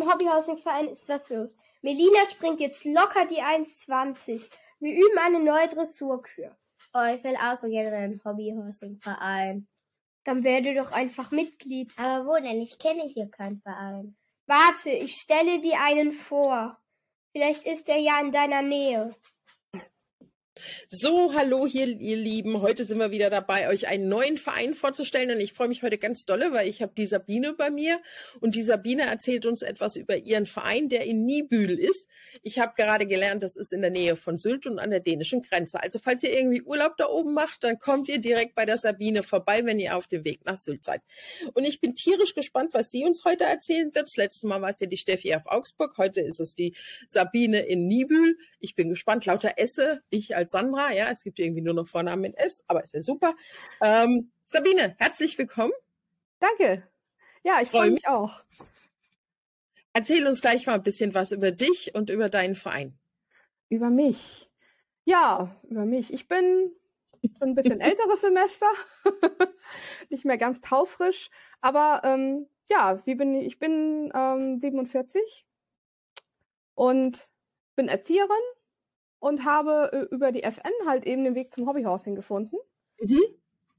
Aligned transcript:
im 0.00 0.10
Hobbyhousing-Verein 0.10 0.88
ist 0.88 1.08
was 1.08 1.28
los. 1.30 1.56
Melina 1.82 2.28
springt 2.30 2.60
jetzt 2.60 2.84
locker 2.84 3.26
die 3.26 3.42
1,20. 3.42 4.48
Wir 4.80 4.94
üben 4.94 5.18
eine 5.18 5.40
neue 5.40 5.68
Dressurkür. 5.68 6.56
Oh, 6.94 7.14
ich 7.14 7.22
will 7.22 7.36
auch 7.36 7.56
so 7.56 7.68
gerne 7.68 7.96
einen 7.96 8.20
Hobbyhousing-Verein. 8.24 9.68
Dann 10.24 10.44
werde 10.44 10.74
doch 10.74 10.92
einfach 10.92 11.30
Mitglied. 11.30 11.94
Aber 11.98 12.26
wo 12.26 12.34
denn? 12.36 12.60
Ich 12.60 12.78
kenne 12.78 13.02
hier 13.02 13.30
keinen 13.30 13.60
Verein. 13.60 14.16
Warte, 14.46 14.90
ich 14.90 15.16
stelle 15.16 15.60
dir 15.60 15.80
einen 15.80 16.12
vor. 16.12 16.78
Vielleicht 17.32 17.64
ist 17.64 17.88
er 17.88 17.98
ja 17.98 18.20
in 18.20 18.32
deiner 18.32 18.62
Nähe. 18.62 19.14
So, 20.88 21.34
hallo 21.34 21.66
hier, 21.66 21.86
ihr 21.86 22.16
Lieben. 22.16 22.60
Heute 22.60 22.84
sind 22.84 22.98
wir 22.98 23.10
wieder 23.10 23.30
dabei, 23.30 23.68
euch 23.68 23.88
einen 23.88 24.08
neuen 24.08 24.38
Verein 24.38 24.74
vorzustellen. 24.74 25.30
Und 25.30 25.40
ich 25.40 25.52
freue 25.52 25.68
mich 25.68 25.82
heute 25.82 25.98
ganz 25.98 26.24
dolle, 26.24 26.52
weil 26.52 26.68
ich 26.68 26.82
habe 26.82 26.92
die 26.96 27.06
Sabine 27.06 27.52
bei 27.52 27.70
mir. 27.70 28.00
Und 28.40 28.54
die 28.54 28.62
Sabine 28.62 29.02
erzählt 29.02 29.46
uns 29.46 29.62
etwas 29.62 29.96
über 29.96 30.16
ihren 30.16 30.46
Verein, 30.46 30.88
der 30.88 31.04
in 31.04 31.24
Niebühl 31.24 31.78
ist. 31.78 32.06
Ich 32.42 32.58
habe 32.58 32.74
gerade 32.76 33.06
gelernt, 33.06 33.42
das 33.42 33.56
ist 33.56 33.72
in 33.72 33.80
der 33.80 33.90
Nähe 33.90 34.16
von 34.16 34.36
Sylt 34.36 34.66
und 34.66 34.78
an 34.78 34.90
der 34.90 35.00
dänischen 35.00 35.42
Grenze. 35.42 35.82
Also 35.82 35.98
falls 35.98 36.22
ihr 36.22 36.32
irgendwie 36.32 36.62
Urlaub 36.62 36.96
da 36.96 37.06
oben 37.08 37.34
macht, 37.34 37.64
dann 37.64 37.78
kommt 37.78 38.08
ihr 38.08 38.18
direkt 38.18 38.54
bei 38.54 38.66
der 38.66 38.78
Sabine 38.78 39.22
vorbei, 39.22 39.64
wenn 39.64 39.78
ihr 39.78 39.96
auf 39.96 40.06
dem 40.06 40.24
Weg 40.24 40.44
nach 40.44 40.58
Sylt 40.58 40.84
seid. 40.84 41.02
Und 41.54 41.64
ich 41.64 41.80
bin 41.80 41.94
tierisch 41.94 42.34
gespannt, 42.34 42.74
was 42.74 42.90
sie 42.90 43.04
uns 43.04 43.24
heute 43.24 43.44
erzählen 43.44 43.94
wird. 43.94 44.04
Das 44.04 44.16
letzte 44.16 44.46
Mal 44.46 44.62
war 44.62 44.70
es 44.70 44.80
ja 44.80 44.86
die 44.86 44.96
Steffi 44.96 45.34
auf 45.34 45.46
Augsburg. 45.46 45.96
Heute 45.98 46.20
ist 46.20 46.40
es 46.40 46.54
die 46.54 46.74
Sabine 47.08 47.60
in 47.60 47.86
Niebühl. 47.86 48.38
Ich 48.60 48.74
bin 48.74 48.88
gespannt. 48.90 49.26
Lauter 49.26 49.54
Esse. 49.56 50.02
Ich 50.10 50.36
als 50.36 50.49
Sandra, 50.50 50.92
ja, 50.92 51.10
es 51.10 51.22
gibt 51.22 51.38
irgendwie 51.38 51.62
nur 51.62 51.74
noch 51.74 51.86
Vornamen 51.86 52.22
mit 52.22 52.36
S, 52.36 52.62
aber 52.66 52.82
ist 52.82 52.94
ja 52.94 53.02
super. 53.02 53.34
Ähm, 53.80 54.32
Sabine, 54.46 54.96
herzlich 54.98 55.38
willkommen. 55.38 55.72
Danke. 56.40 56.86
Ja, 57.42 57.60
ich 57.62 57.68
freue 57.68 57.90
mich 57.90 58.06
auch. 58.08 58.42
Erzähl 59.92 60.26
uns 60.26 60.40
gleich 60.40 60.66
mal 60.66 60.74
ein 60.74 60.82
bisschen 60.82 61.14
was 61.14 61.32
über 61.32 61.52
dich 61.52 61.94
und 61.94 62.10
über 62.10 62.28
deinen 62.28 62.54
Verein. 62.54 62.98
Über 63.68 63.90
mich. 63.90 64.50
Ja, 65.04 65.56
über 65.68 65.84
mich. 65.84 66.12
Ich 66.12 66.28
bin 66.28 66.72
schon 67.38 67.50
ein 67.50 67.54
bisschen 67.54 67.80
älteres 67.80 68.20
Semester, 68.20 68.66
nicht 70.10 70.24
mehr 70.24 70.38
ganz 70.38 70.60
taufrisch, 70.60 71.30
aber 71.60 72.02
ähm, 72.04 72.48
ja, 72.70 73.00
wie 73.04 73.14
bin 73.14 73.34
ich? 73.34 73.46
Ich 73.46 73.58
bin 73.58 74.12
ähm, 74.14 74.58
47 74.58 75.46
und 76.74 77.28
bin 77.76 77.88
Erzieherin 77.88 78.30
und 79.20 79.44
habe 79.44 79.90
äh, 79.92 80.14
über 80.14 80.32
die 80.32 80.42
FN 80.42 80.72
halt 80.86 81.06
eben 81.06 81.24
den 81.24 81.34
Weg 81.34 81.54
zum 81.54 81.68
Hobbyhousing 81.68 82.16
gefunden. 82.16 82.56
Mhm. 83.00 83.20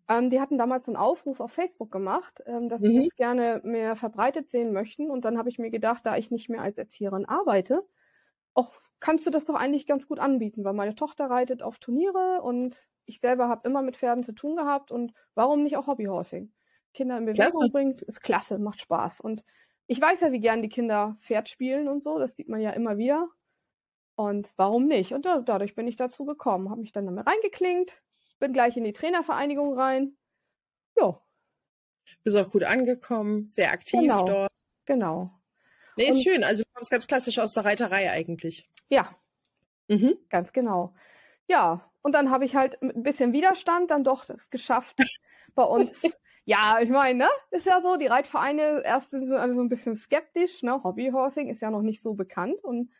Ähm, 0.07 0.29
die 0.29 0.39
hatten 0.39 0.57
damals 0.57 0.85
so 0.85 0.91
einen 0.91 1.01
Aufruf 1.01 1.39
auf 1.39 1.51
Facebook 1.51 1.91
gemacht, 1.91 2.41
ähm, 2.45 2.69
dass 2.69 2.81
mhm. 2.81 2.87
sie 2.87 3.03
das 3.05 3.15
gerne 3.15 3.61
mehr 3.63 3.95
verbreitet 3.95 4.49
sehen 4.49 4.71
möchten. 4.71 5.09
Und 5.09 5.25
dann 5.25 5.37
habe 5.37 5.49
ich 5.49 5.59
mir 5.59 5.71
gedacht, 5.71 6.05
da 6.05 6.15
ich 6.17 6.31
nicht 6.31 6.49
mehr 6.49 6.61
als 6.61 6.77
Erzieherin 6.77 7.25
arbeite, 7.25 7.83
auch 8.53 8.71
kannst 8.99 9.25
du 9.25 9.31
das 9.31 9.45
doch 9.45 9.55
eigentlich 9.55 9.87
ganz 9.87 10.07
gut 10.07 10.19
anbieten, 10.19 10.63
weil 10.63 10.73
meine 10.73 10.95
Tochter 10.95 11.29
reitet 11.29 11.63
auf 11.63 11.79
Turniere 11.79 12.41
und 12.43 12.77
ich 13.05 13.19
selber 13.19 13.49
habe 13.49 13.67
immer 13.67 13.81
mit 13.81 13.97
Pferden 13.97 14.23
zu 14.23 14.31
tun 14.31 14.55
gehabt 14.55 14.91
und 14.91 15.13
warum 15.33 15.63
nicht 15.63 15.75
auch 15.75 15.87
Hobbyhousing? 15.87 16.51
Kinder 16.93 17.17
in 17.17 17.25
Bewegung 17.25 17.49
klasse. 17.51 17.71
bringt, 17.71 18.01
ist 18.03 18.21
klasse, 18.21 18.59
macht 18.59 18.81
Spaß. 18.81 19.21
Und 19.21 19.43
ich 19.87 19.99
weiß 19.99 20.21
ja, 20.21 20.31
wie 20.31 20.39
gern 20.39 20.61
die 20.61 20.69
Kinder 20.69 21.17
Pferd 21.21 21.49
spielen 21.49 21.87
und 21.87 22.03
so, 22.03 22.19
das 22.19 22.35
sieht 22.35 22.47
man 22.47 22.61
ja 22.61 22.71
immer 22.71 22.97
wieder. 22.97 23.27
Und 24.15 24.49
warum 24.55 24.87
nicht? 24.87 25.13
Und 25.13 25.25
da, 25.25 25.39
dadurch 25.39 25.75
bin 25.75 25.87
ich 25.87 25.95
dazu 25.95 26.25
gekommen, 26.25 26.69
habe 26.69 26.81
mich 26.81 26.91
dann 26.91 27.05
damit 27.05 27.25
reingeklinkt, 27.25 28.01
bin 28.39 28.53
gleich 28.53 28.77
in 28.77 28.83
die 28.83 28.93
Trainervereinigung 28.93 29.77
rein. 29.77 30.17
Ja. 30.97 31.21
Bist 32.23 32.37
auch 32.37 32.51
gut 32.51 32.63
angekommen, 32.63 33.47
sehr 33.47 33.71
aktiv 33.71 34.01
genau, 34.01 34.25
dort. 34.25 34.51
Genau. 34.85 35.31
Nee, 35.95 36.09
ist 36.09 36.17
Und, 36.17 36.23
schön. 36.23 36.43
Also 36.43 36.63
du 36.63 36.69
kommst 36.73 36.91
ganz 36.91 37.07
klassisch 37.07 37.39
aus 37.39 37.53
der 37.53 37.65
Reiterei 37.65 38.11
eigentlich. 38.11 38.69
Ja. 38.89 39.15
Mhm. 39.87 40.17
Ganz 40.29 40.53
genau. 40.53 40.93
Ja, 41.47 41.91
und 42.01 42.13
dann 42.13 42.31
habe 42.31 42.45
ich 42.45 42.55
halt 42.55 42.81
mit 42.81 42.95
ein 42.95 43.03
bisschen 43.03 43.33
Widerstand 43.33 43.91
dann 43.91 44.03
doch 44.03 44.25
das 44.25 44.49
geschafft 44.49 44.97
bei 45.55 45.63
uns. 45.63 46.01
ja, 46.45 46.79
ich 46.81 46.89
meine, 46.89 47.25
ne? 47.25 47.29
Ist 47.51 47.65
ja 47.65 47.81
so, 47.81 47.97
die 47.97 48.07
Reitvereine 48.07 48.81
erst 48.83 49.11
sind 49.11 49.25
so 49.25 49.35
alle 49.35 49.53
so 49.53 49.61
ein 49.61 49.69
bisschen 49.69 49.95
skeptisch, 49.95 50.63
ne? 50.63 50.83
Hobbyhorsing 50.83 51.49
ist 51.49 51.61
ja 51.61 51.69
noch 51.69 51.81
nicht 51.81 52.01
so 52.01 52.13
bekannt 52.13 52.63
und 52.63 52.91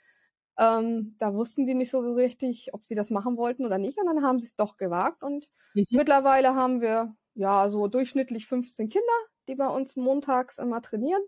ähm, 0.58 1.16
da 1.20 1.34
wussten 1.34 1.66
sie 1.66 1.74
nicht 1.74 1.92
so, 1.92 2.02
so 2.02 2.14
richtig, 2.14 2.74
ob 2.74 2.86
sie 2.86 2.96
das 2.96 3.10
machen 3.10 3.38
wollten 3.38 3.66
oder 3.66 3.78
nicht. 3.78 3.98
Und 3.98 4.06
dann 4.08 4.24
haben 4.24 4.40
sie 4.40 4.48
es 4.48 4.56
doch 4.56 4.78
gewagt. 4.78 5.24
Und 5.24 5.48
mhm. 5.74 5.86
mittlerweile 5.90 6.56
haben 6.56 6.82
wir 6.82 7.16
ja 7.34 7.70
so 7.70 7.88
durchschnittlich 7.88 8.48
15 8.48 8.90
Kinder, 8.90 9.08
die 9.48 9.56
bei 9.56 9.68
uns 9.68 9.96
montags 9.96 10.58
immer 10.58 10.82
trainieren. 10.82 11.22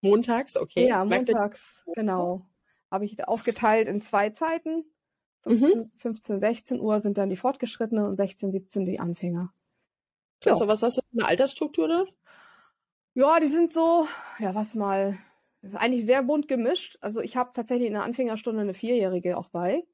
Montags, 0.00 0.56
okay. 0.56 0.88
Ja, 0.88 1.04
montags, 1.04 1.84
genau. 1.94 2.40
Habe 2.90 3.04
ich 3.04 3.26
aufgeteilt 3.26 3.88
in 3.88 4.00
zwei 4.00 4.30
Zeiten. 4.30 4.84
15, 5.42 5.78
mhm. 5.78 5.90
15, 5.98 6.40
16 6.40 6.80
Uhr 6.80 7.00
sind 7.00 7.18
dann 7.18 7.30
die 7.30 7.36
Fortgeschrittenen 7.36 8.06
und 8.06 8.16
16, 8.16 8.52
17 8.52 8.84
die 8.84 9.00
Anfänger. 9.00 9.52
Klasse, 10.40 10.64
ja. 10.64 10.68
was 10.68 10.82
hast 10.82 10.98
du 10.98 11.02
für 11.02 11.20
eine 11.20 11.28
Altersstruktur 11.28 11.88
da? 11.88 12.04
Ja, 13.14 13.40
die 13.40 13.48
sind 13.48 13.72
so, 13.72 14.06
ja, 14.38 14.54
was 14.54 14.74
mal, 14.74 15.18
ist 15.70 15.76
eigentlich 15.76 16.06
sehr 16.06 16.22
bunt 16.22 16.48
gemischt. 16.48 16.98
Also 17.00 17.20
ich 17.20 17.36
habe 17.36 17.50
tatsächlich 17.54 17.88
in 17.88 17.94
der 17.94 18.04
Anfängerstunde 18.04 18.60
eine 18.60 18.74
Vierjährige 18.74 19.36
auch 19.36 19.48
bei. 19.48 19.84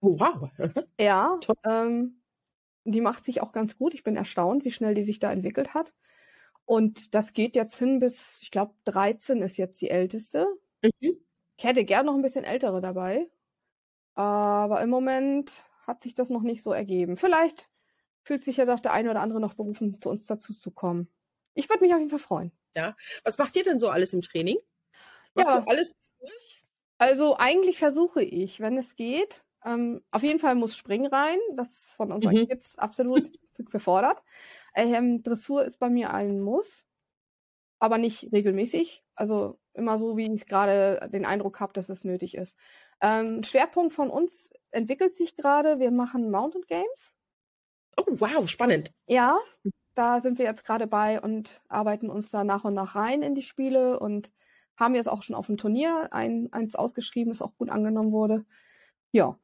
Oh, 0.00 0.18
wow. 0.18 0.50
ja. 1.00 1.38
Ähm, 1.64 2.22
die 2.84 3.00
macht 3.00 3.24
sich 3.24 3.40
auch 3.40 3.52
ganz 3.52 3.76
gut. 3.76 3.94
Ich 3.94 4.02
bin 4.02 4.16
erstaunt, 4.16 4.64
wie 4.64 4.72
schnell 4.72 4.94
die 4.94 5.04
sich 5.04 5.18
da 5.18 5.30
entwickelt 5.30 5.74
hat. 5.74 5.92
Und 6.64 7.14
das 7.14 7.32
geht 7.32 7.56
jetzt 7.56 7.76
hin 7.76 7.98
bis, 7.98 8.40
ich 8.42 8.50
glaube, 8.50 8.74
13 8.84 9.42
ist 9.42 9.58
jetzt 9.58 9.80
die 9.80 9.90
älteste. 9.90 10.46
Mhm. 10.82 11.18
Ich 11.56 11.64
hätte 11.64 11.84
gern 11.84 12.06
noch 12.06 12.14
ein 12.14 12.22
bisschen 12.22 12.44
ältere 12.44 12.80
dabei. 12.80 13.28
Aber 14.14 14.80
im 14.82 14.90
Moment 14.90 15.52
hat 15.86 16.02
sich 16.02 16.14
das 16.14 16.28
noch 16.28 16.42
nicht 16.42 16.62
so 16.62 16.72
ergeben. 16.72 17.16
Vielleicht 17.16 17.68
fühlt 18.22 18.44
sich 18.44 18.56
ja 18.56 18.64
doch 18.64 18.80
der 18.80 18.92
eine 18.92 19.10
oder 19.10 19.20
andere 19.20 19.40
noch 19.40 19.54
berufen, 19.54 20.00
zu 20.00 20.08
uns 20.08 20.24
dazu 20.24 20.54
zu 20.54 20.70
kommen. 20.70 21.08
Ich 21.54 21.68
würde 21.68 21.84
mich 21.84 21.92
auf 21.92 21.98
jeden 21.98 22.10
Fall 22.10 22.18
freuen. 22.18 22.52
Ja. 22.76 22.96
Was 23.24 23.38
macht 23.38 23.56
ihr 23.56 23.64
denn 23.64 23.78
so 23.78 23.88
alles 23.88 24.12
im 24.12 24.22
Training? 24.22 24.56
Machst 25.34 25.50
ja. 25.50 25.60
du 25.60 25.68
alles 25.68 25.94
durch? 26.18 26.64
Also 26.98 27.36
eigentlich 27.36 27.78
versuche 27.78 28.22
ich, 28.22 28.60
wenn 28.60 28.78
es 28.78 28.94
geht. 28.94 29.44
Ähm, 29.64 30.02
auf 30.10 30.22
jeden 30.22 30.38
Fall 30.38 30.54
muss 30.54 30.76
Springen 30.76 31.06
rein. 31.06 31.38
Das 31.56 31.70
ist 31.70 31.92
von 31.92 32.12
unseren 32.12 32.34
mhm. 32.34 32.48
Kids 32.48 32.78
absolut 32.78 33.30
gefordert. 33.70 34.22
Ähm, 34.74 35.22
Dressur 35.22 35.64
ist 35.64 35.78
bei 35.78 35.90
mir 35.90 36.12
ein 36.12 36.40
Muss, 36.40 36.86
aber 37.78 37.98
nicht 37.98 38.32
regelmäßig. 38.32 39.04
Also 39.14 39.58
immer 39.74 39.98
so, 39.98 40.16
wie 40.16 40.32
ich 40.32 40.46
gerade 40.46 41.08
den 41.12 41.24
Eindruck 41.24 41.60
habe, 41.60 41.72
dass 41.72 41.88
es 41.88 42.04
nötig 42.04 42.36
ist. 42.36 42.56
Ähm, 43.00 43.42
Schwerpunkt 43.42 43.94
von 43.94 44.10
uns 44.10 44.50
entwickelt 44.70 45.16
sich 45.16 45.36
gerade. 45.36 45.78
Wir 45.78 45.90
machen 45.90 46.30
Mountain 46.30 46.62
Games. 46.68 47.14
Oh, 47.96 48.04
wow, 48.08 48.48
spannend. 48.48 48.92
Ja, 49.06 49.38
da 49.94 50.20
sind 50.20 50.38
wir 50.38 50.46
jetzt 50.46 50.64
gerade 50.64 50.86
bei 50.86 51.20
und 51.20 51.60
arbeiten 51.68 52.08
uns 52.10 52.30
da 52.30 52.44
nach 52.44 52.64
und 52.64 52.74
nach 52.74 52.94
rein 52.94 53.22
in 53.22 53.34
die 53.34 53.42
Spiele 53.42 53.98
und 53.98 54.30
haben 54.76 54.94
jetzt 54.94 55.08
auch 55.08 55.22
schon 55.22 55.36
auf 55.36 55.46
dem 55.46 55.56
Turnier 55.56 56.08
ein, 56.12 56.52
eins 56.52 56.74
ausgeschrieben, 56.74 57.32
das 57.32 57.42
auch 57.42 57.56
gut 57.56 57.70
angenommen 57.70 58.12
wurde. 58.12 58.44
Ja. 59.12 59.38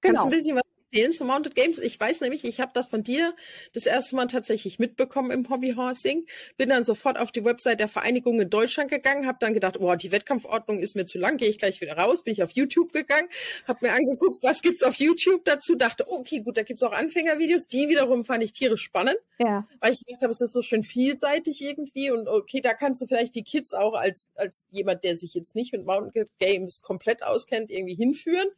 Kannst 0.00 0.02
du 0.02 0.10
genau. 0.10 0.24
ein 0.24 0.30
bisschen 0.30 0.56
was 0.56 0.69
erzählen 0.90 1.12
zu 1.12 1.24
Mounted 1.24 1.54
Games? 1.54 1.78
Ich 1.78 1.98
weiß 1.98 2.20
nämlich, 2.20 2.44
ich 2.44 2.60
habe 2.60 2.72
das 2.74 2.88
von 2.88 3.02
dir 3.02 3.34
das 3.72 3.86
erste 3.86 4.16
Mal 4.16 4.26
tatsächlich 4.26 4.78
mitbekommen 4.78 5.30
im 5.30 5.48
Hobbyhorsing. 5.48 6.26
Bin 6.56 6.68
dann 6.68 6.84
sofort 6.84 7.18
auf 7.18 7.30
die 7.30 7.44
Website 7.44 7.80
der 7.80 7.88
Vereinigung 7.88 8.40
in 8.40 8.50
Deutschland 8.50 8.90
gegangen, 8.90 9.26
habe 9.26 9.38
dann 9.40 9.54
gedacht, 9.54 9.78
oh, 9.78 9.94
die 9.94 10.10
Wettkampfordnung 10.10 10.80
ist 10.80 10.96
mir 10.96 11.06
zu 11.06 11.18
lang, 11.18 11.36
gehe 11.36 11.48
ich 11.48 11.58
gleich 11.58 11.80
wieder 11.80 11.96
raus. 11.96 12.24
Bin 12.24 12.32
ich 12.32 12.42
auf 12.42 12.50
YouTube 12.52 12.92
gegangen, 12.92 13.28
habe 13.66 13.86
mir 13.86 13.92
angeguckt, 13.92 14.42
was 14.42 14.62
gibt's 14.62 14.82
auf 14.82 14.96
YouTube 14.96 15.44
dazu, 15.44 15.76
dachte, 15.76 16.10
okay, 16.10 16.40
gut, 16.40 16.56
da 16.56 16.62
gibt's 16.62 16.82
auch 16.82 16.92
Anfängervideos. 16.92 17.68
Die 17.68 17.88
wiederum 17.88 18.24
fand 18.24 18.42
ich 18.42 18.52
tierisch 18.52 18.82
spannend, 18.82 19.18
ja. 19.38 19.66
weil 19.80 19.92
ich 19.92 20.04
gedacht 20.04 20.22
habe, 20.22 20.32
es 20.32 20.40
ist 20.40 20.52
so 20.52 20.62
schön 20.62 20.82
vielseitig 20.82 21.62
irgendwie 21.62 22.10
und 22.10 22.26
okay, 22.26 22.60
da 22.60 22.74
kannst 22.74 23.00
du 23.00 23.06
vielleicht 23.06 23.34
die 23.34 23.44
Kids 23.44 23.74
auch 23.74 23.94
als 23.94 24.28
als 24.34 24.64
jemand, 24.70 25.04
der 25.04 25.16
sich 25.16 25.34
jetzt 25.34 25.54
nicht 25.54 25.72
mit 25.72 25.84
Mounted 25.84 26.28
Games 26.38 26.82
komplett 26.82 27.22
auskennt, 27.22 27.70
irgendwie 27.70 27.94
hinführen 27.94 28.48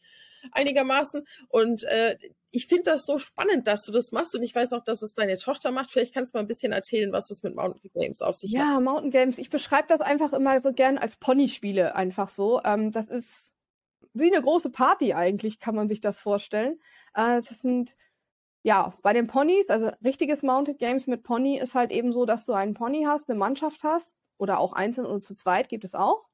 einigermaßen. 0.50 1.26
Und 1.48 1.84
äh, 1.84 2.18
ich 2.50 2.66
finde 2.66 2.84
das 2.84 3.06
so 3.06 3.18
spannend, 3.18 3.66
dass 3.66 3.84
du 3.84 3.92
das 3.92 4.12
machst 4.12 4.34
und 4.34 4.42
ich 4.42 4.54
weiß 4.54 4.72
auch, 4.74 4.84
dass 4.84 5.00
es 5.02 5.14
deine 5.14 5.38
Tochter 5.38 5.70
macht. 5.70 5.90
Vielleicht 5.90 6.12
kannst 6.12 6.34
du 6.34 6.38
mal 6.38 6.44
ein 6.44 6.48
bisschen 6.48 6.72
erzählen, 6.72 7.12
was 7.12 7.28
das 7.28 7.42
mit 7.42 7.54
Mountain 7.54 7.90
Games 7.94 8.20
auf 8.20 8.36
sich 8.36 8.52
ja, 8.52 8.60
hat. 8.60 8.68
Ja, 8.74 8.80
Mountain 8.80 9.10
Games, 9.10 9.38
ich 9.38 9.48
beschreibe 9.48 9.88
das 9.88 10.00
einfach 10.00 10.32
immer 10.32 10.60
so 10.60 10.72
gern 10.72 10.98
als 10.98 11.16
Ponyspiele 11.16 11.94
einfach 11.94 12.28
so. 12.28 12.60
Ähm, 12.62 12.92
das 12.92 13.08
ist 13.08 13.52
wie 14.12 14.30
eine 14.30 14.42
große 14.42 14.70
Party 14.70 15.14
eigentlich, 15.14 15.60
kann 15.60 15.74
man 15.74 15.88
sich 15.88 16.02
das 16.02 16.18
vorstellen. 16.18 16.78
Äh, 17.14 17.38
es 17.38 17.48
sind 17.60 17.96
ja, 18.62 18.94
bei 19.02 19.12
den 19.12 19.26
Ponys, 19.26 19.68
also 19.68 19.90
richtiges 20.04 20.42
Mounted 20.42 20.78
Games 20.78 21.06
mit 21.06 21.24
Pony 21.24 21.58
ist 21.58 21.74
halt 21.74 21.90
eben 21.90 22.12
so, 22.12 22.26
dass 22.26 22.46
du 22.46 22.52
einen 22.52 22.74
Pony 22.74 23.04
hast, 23.08 23.28
eine 23.28 23.38
Mannschaft 23.38 23.82
hast 23.82 24.16
oder 24.38 24.60
auch 24.60 24.72
einzeln 24.72 25.06
oder 25.06 25.22
zu 25.22 25.34
zweit 25.34 25.68
gibt 25.68 25.84
es 25.84 25.94
auch, 25.94 26.26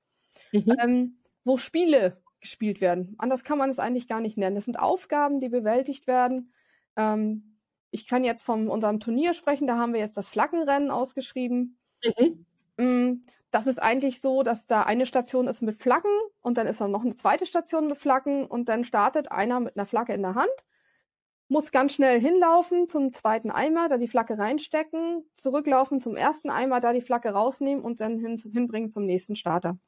mhm. 0.52 0.74
ähm, 0.82 1.18
wo 1.44 1.56
Spiele 1.56 2.20
gespielt 2.40 2.80
werden. 2.80 3.14
Anders 3.18 3.44
kann 3.44 3.58
man 3.58 3.70
es 3.70 3.78
eigentlich 3.78 4.08
gar 4.08 4.20
nicht 4.20 4.36
nennen. 4.36 4.56
Das 4.56 4.64
sind 4.64 4.78
Aufgaben, 4.78 5.40
die 5.40 5.48
bewältigt 5.48 6.06
werden. 6.06 6.52
Ähm, 6.96 7.58
ich 7.90 8.06
kann 8.06 8.24
jetzt 8.24 8.42
von 8.42 8.68
unserem 8.68 9.00
Turnier 9.00 9.34
sprechen, 9.34 9.66
da 9.66 9.76
haben 9.76 9.92
wir 9.92 10.00
jetzt 10.00 10.16
das 10.16 10.28
Flaggenrennen 10.28 10.90
ausgeschrieben. 10.90 11.78
Mhm. 12.04 12.46
Mm, 12.76 13.24
das 13.50 13.66
ist 13.66 13.80
eigentlich 13.80 14.20
so, 14.20 14.42
dass 14.42 14.66
da 14.66 14.82
eine 14.82 15.06
Station 15.06 15.48
ist 15.48 15.62
mit 15.62 15.80
Flaggen 15.80 16.10
und 16.42 16.58
dann 16.58 16.66
ist 16.66 16.80
da 16.80 16.88
noch 16.88 17.02
eine 17.02 17.14
zweite 17.14 17.46
Station 17.46 17.88
mit 17.88 17.98
Flaggen 17.98 18.46
und 18.46 18.68
dann 18.68 18.84
startet 18.84 19.32
einer 19.32 19.60
mit 19.60 19.76
einer 19.76 19.86
Flagge 19.86 20.12
in 20.12 20.22
der 20.22 20.34
Hand, 20.34 20.50
muss 21.48 21.72
ganz 21.72 21.94
schnell 21.94 22.20
hinlaufen 22.20 22.88
zum 22.88 23.12
zweiten 23.14 23.50
Eimer, 23.50 23.88
da 23.88 23.96
die 23.96 24.08
Flagge 24.08 24.38
reinstecken, 24.38 25.24
zurücklaufen 25.36 26.02
zum 26.02 26.14
ersten 26.14 26.50
Eimer, 26.50 26.80
da 26.80 26.92
die 26.92 27.00
Flagge 27.00 27.30
rausnehmen 27.30 27.82
und 27.82 28.00
dann 28.00 28.18
hin, 28.18 28.36
hinbringen 28.36 28.90
zum 28.90 29.06
nächsten 29.06 29.34
Starter. 29.34 29.78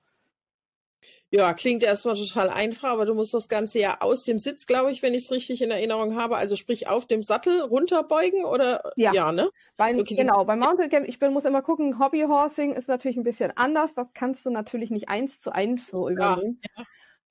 Ja, 1.32 1.54
klingt 1.54 1.82
erstmal 1.84 2.16
total 2.16 2.50
einfach, 2.50 2.90
aber 2.90 3.06
du 3.06 3.14
musst 3.14 3.32
das 3.34 3.48
Ganze 3.48 3.78
ja 3.78 3.98
aus 4.00 4.24
dem 4.24 4.38
Sitz, 4.38 4.66
glaube 4.66 4.90
ich, 4.90 5.02
wenn 5.02 5.14
ich 5.14 5.24
es 5.24 5.30
richtig 5.30 5.62
in 5.62 5.70
Erinnerung 5.70 6.16
habe, 6.16 6.36
also 6.36 6.56
sprich 6.56 6.88
auf 6.88 7.06
dem 7.06 7.22
Sattel 7.22 7.60
runterbeugen 7.62 8.44
oder 8.44 8.92
Ja. 8.96 9.12
ja 9.12 9.32
ne? 9.32 9.48
Bei, 9.76 9.94
Okay, 9.96 10.16
genau, 10.16 10.38
das- 10.38 10.48
bei 10.48 10.56
Mounted 10.56 10.90
Game, 10.90 11.04
ich 11.04 11.18
bin, 11.20 11.32
muss 11.32 11.44
immer 11.44 11.62
gucken, 11.62 11.98
Hobbyhorsing 12.00 12.72
ist 12.72 12.88
natürlich 12.88 13.16
ein 13.16 13.22
bisschen 13.22 13.52
anders. 13.56 13.94
Das 13.94 14.08
kannst 14.12 14.44
du 14.44 14.50
natürlich 14.50 14.90
nicht 14.90 15.08
eins 15.08 15.38
zu 15.38 15.52
eins 15.52 15.86
so 15.86 16.08
übernehmen. 16.08 16.60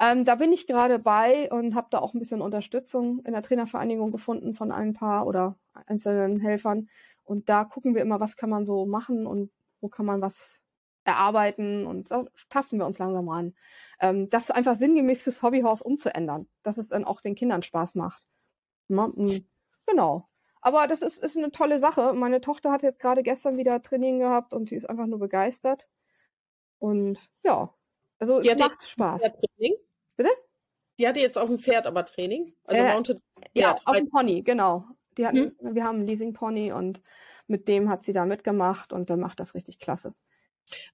Ähm, 0.02 0.24
da 0.24 0.36
bin 0.36 0.54
ich 0.54 0.66
gerade 0.66 0.98
bei 0.98 1.52
und 1.52 1.76
habe 1.76 1.88
da 1.92 2.00
auch 2.00 2.14
ein 2.14 2.20
bisschen 2.20 2.42
Unterstützung 2.42 3.20
in 3.26 3.34
der 3.34 3.42
Trainervereinigung 3.44 4.12
gefunden 4.12 4.54
von 4.54 4.72
ein 4.72 4.94
paar 4.94 5.28
oder 5.28 5.58
einzelnen 5.88 6.40
Helfern. 6.40 6.88
Und 7.26 7.50
da 7.50 7.66
gucken 7.66 7.96
wir 7.96 8.02
immer, 8.02 8.22
was 8.22 8.38
kann 8.38 8.50
man 8.50 8.66
so 8.66 8.86
machen 8.86 9.28
und 9.28 9.52
wo 9.82 9.90
kann 9.90 10.06
man 10.06 10.22
was 10.22 10.62
erarbeiten 11.10 11.86
und 11.86 12.12
da 12.12 12.26
tasten 12.50 12.78
wir 12.80 12.86
uns 12.86 13.00
langsam 13.00 13.28
ran. 13.30 13.56
Ähm, 14.02 14.30
das 14.30 14.52
einfach 14.52 14.76
sinngemäß 14.76 15.22
fürs 15.22 15.42
Hobbyhorse 15.42 15.84
umzuändern, 15.84 16.48
dass 16.64 16.78
es 16.78 16.88
dann 16.88 17.06
auch 17.06 17.22
den 17.22 17.36
Kindern 17.36 17.64
Spaß 17.64 17.96
macht. 17.96 18.24
Ne? 18.88 19.12
Mm, 19.16 19.46
Genau. 19.88 20.30
Aber 20.62 20.88
das 20.88 21.02
ist, 21.02 21.18
ist 21.18 21.38
eine 21.38 21.52
tolle 21.52 21.80
Sache. 21.80 22.14
Meine 22.14 22.42
Tochter 22.42 22.72
hat 22.72 22.84
jetzt 22.84 23.00
gerade 23.00 23.24
gestern 23.24 23.58
wieder 23.58 23.82
Training 23.82 24.20
gehabt 24.20 24.54
und 24.54 24.70
sie 24.70 24.76
ist 24.76 24.90
einfach 24.90 25.08
nur 25.08 25.20
begeistert. 25.20 25.88
Und 26.80 27.18
ja, 27.44 27.74
also 28.20 28.42
Die 28.42 28.50
es 28.50 28.60
macht 28.60 28.88
Spaß. 28.88 29.22
Training. 29.22 29.76
Bitte? 30.18 30.30
Die 31.00 31.08
hatte 31.08 31.22
jetzt 31.22 31.38
auf 31.38 31.48
dem 31.48 31.60
Pferd 31.60 31.88
aber 31.88 32.06
Training. 32.06 32.54
Also 32.66 32.84
Äh, 32.84 32.94
Mounted 32.94 33.22
Ja, 33.54 33.76
auf 33.86 33.96
dem 33.96 34.10
Pony, 34.10 34.42
genau. 34.44 34.86
Die 35.18 35.26
hatten, 35.26 35.56
Mhm. 35.62 35.76
Wir 35.76 35.84
haben 35.86 35.98
einen 36.00 36.08
Leasing-Pony 36.08 36.72
und 36.74 37.02
mit 37.48 37.68
dem 37.68 37.90
hat 37.90 38.04
sie 38.04 38.14
da 38.14 38.26
mitgemacht 38.26 38.94
und 38.94 39.10
der 39.10 39.18
macht 39.18 39.40
das 39.40 39.56
richtig 39.56 39.80
klasse. 39.80 40.14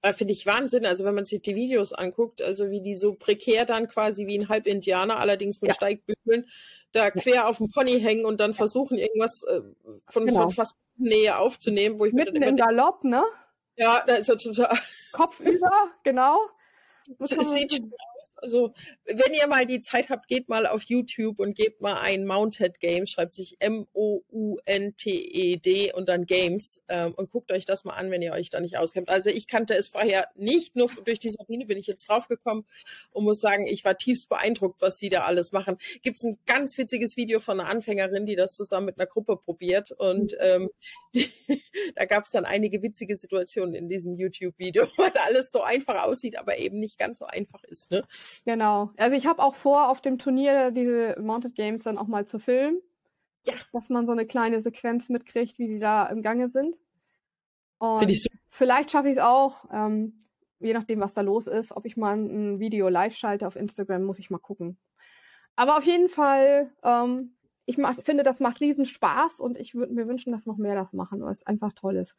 Äh, 0.02 0.12
Finde 0.12 0.32
ich 0.32 0.46
Wahnsinn. 0.46 0.86
Also 0.86 1.04
wenn 1.04 1.14
man 1.14 1.24
sich 1.24 1.42
die 1.42 1.54
Videos 1.54 1.92
anguckt, 1.92 2.42
also 2.42 2.70
wie 2.70 2.80
die 2.80 2.94
so 2.94 3.14
prekär 3.14 3.64
dann 3.66 3.88
quasi 3.88 4.26
wie 4.26 4.38
ein 4.38 4.48
Halbindianer, 4.48 5.18
allerdings 5.18 5.60
mit 5.60 5.70
Ja. 5.70 5.74
Steigbügeln, 5.74 6.48
da 6.92 7.10
quer 7.10 7.48
auf 7.48 7.58
dem 7.58 7.68
Pony 7.68 8.00
hängen 8.00 8.24
und 8.24 8.40
dann 8.40 8.54
versuchen, 8.54 8.96
irgendwas 8.98 9.42
äh, 9.44 9.60
von, 10.04 10.26
Genau. 10.26 10.42
von 10.42 10.50
fast 10.50 10.76
Nähe 10.96 11.38
aufzunehmen, 11.38 11.98
wo 11.98 12.06
ich 12.06 12.12
mir 12.12 12.24
Mitten 12.24 12.42
im 12.42 12.56
Galopp, 12.56 13.04
ne? 13.04 13.22
ja, 13.76 14.02
da 14.06 14.14
ist 14.14 14.28
er 14.30 14.38
total. 14.38 14.74
Kopf 15.12 15.38
über, 15.40 15.70
genau. 16.04 16.38
Man- 17.18 17.28
sieht 17.28 17.74
schon. 17.74 17.92
Also, 18.36 18.74
wenn 19.04 19.32
ihr 19.32 19.46
mal 19.46 19.66
die 19.66 19.80
Zeit 19.80 20.10
habt, 20.10 20.28
geht 20.28 20.48
mal 20.48 20.66
auf 20.66 20.82
YouTube 20.84 21.38
und 21.38 21.54
gebt 21.56 21.80
mal 21.80 21.98
ein 22.00 22.26
Mounted 22.26 22.80
Game, 22.80 23.06
schreibt 23.06 23.32
sich 23.34 23.56
M-O-U-N-T-E-D 23.60 24.22
und 25.92 26.08
dann 26.08 26.26
Games 26.26 26.82
ähm, 26.88 27.14
und 27.14 27.30
guckt 27.30 27.50
euch 27.50 27.64
das 27.64 27.84
mal 27.84 27.94
an, 27.94 28.10
wenn 28.10 28.20
ihr 28.22 28.32
euch 28.32 28.50
da 28.50 28.60
nicht 28.60 28.76
auskennt. 28.76 29.08
Also 29.08 29.30
ich 29.30 29.46
kannte 29.46 29.74
es 29.74 29.88
vorher 29.88 30.28
nicht, 30.34 30.76
nur 30.76 30.90
durch 31.04 31.18
die 31.18 31.30
Sabine 31.30 31.64
bin 31.66 31.78
ich 31.78 31.86
jetzt 31.86 32.08
draufgekommen 32.08 32.66
und 33.10 33.24
muss 33.24 33.40
sagen, 33.40 33.66
ich 33.66 33.84
war 33.84 33.96
tiefst 33.96 34.28
beeindruckt, 34.28 34.82
was 34.82 34.98
die 34.98 35.08
da 35.08 35.24
alles 35.24 35.52
machen. 35.52 35.78
Gibt 36.02 36.16
es 36.16 36.24
ein 36.24 36.38
ganz 36.46 36.76
witziges 36.76 37.16
Video 37.16 37.40
von 37.40 37.58
einer 37.58 37.70
Anfängerin, 37.70 38.26
die 38.26 38.36
das 38.36 38.54
zusammen 38.54 38.86
mit 38.86 38.98
einer 38.98 39.06
Gruppe 39.06 39.36
probiert 39.36 39.92
und 39.92 40.36
ähm, 40.40 40.70
da 41.94 42.04
gab 42.04 42.24
es 42.24 42.30
dann 42.30 42.44
einige 42.44 42.82
witzige 42.82 43.16
Situationen 43.16 43.74
in 43.74 43.88
diesem 43.88 44.16
YouTube-Video, 44.16 44.86
weil 44.96 45.12
alles 45.24 45.50
so 45.50 45.62
einfach 45.62 46.04
aussieht, 46.04 46.38
aber 46.38 46.58
eben 46.58 46.78
nicht 46.78 46.98
ganz 46.98 47.18
so 47.18 47.24
einfach 47.24 47.62
ist. 47.64 47.90
Ne? 47.90 48.02
Genau. 48.44 48.90
Also 48.96 49.16
ich 49.16 49.26
habe 49.26 49.42
auch 49.42 49.54
vor, 49.54 49.88
auf 49.88 50.00
dem 50.00 50.18
Turnier 50.18 50.70
diese 50.70 51.16
Mounted 51.20 51.54
Games 51.54 51.82
dann 51.82 51.98
auch 51.98 52.06
mal 52.06 52.26
zu 52.26 52.38
filmen. 52.38 52.80
Ja. 53.44 53.54
Dass 53.72 53.88
man 53.88 54.06
so 54.06 54.12
eine 54.12 54.26
kleine 54.26 54.60
Sequenz 54.60 55.08
mitkriegt, 55.08 55.58
wie 55.58 55.68
die 55.68 55.78
da 55.78 56.06
im 56.06 56.22
Gange 56.22 56.48
sind. 56.48 56.76
Und 57.78 58.10
so. 58.10 58.30
vielleicht 58.48 58.90
schaffe 58.90 59.08
ich 59.08 59.16
es 59.16 59.22
auch, 59.22 59.66
ähm, 59.72 60.26
je 60.60 60.72
nachdem, 60.72 61.00
was 61.00 61.14
da 61.14 61.20
los 61.20 61.46
ist, 61.46 61.72
ob 61.76 61.86
ich 61.86 61.96
mal 61.96 62.16
ein 62.16 62.58
Video 62.58 62.88
live 62.88 63.14
schalte 63.14 63.46
auf 63.46 63.56
Instagram, 63.56 64.04
muss 64.04 64.18
ich 64.18 64.30
mal 64.30 64.38
gucken. 64.38 64.78
Aber 65.54 65.78
auf 65.78 65.84
jeden 65.84 66.08
Fall, 66.08 66.70
ähm, 66.82 67.36
ich 67.66 67.78
mach, 67.78 68.00
finde, 68.02 68.22
das 68.22 68.40
macht 68.40 68.60
riesen 68.60 68.84
Spaß 68.84 69.40
und 69.40 69.58
ich 69.58 69.74
würde 69.74 69.92
mir 69.92 70.06
wünschen, 70.06 70.32
dass 70.32 70.46
noch 70.46 70.56
mehr 70.56 70.74
das 70.74 70.92
machen, 70.92 71.22
weil 71.22 71.32
es 71.32 71.46
einfach 71.46 71.72
toll 71.72 71.96
ist. 71.96 72.16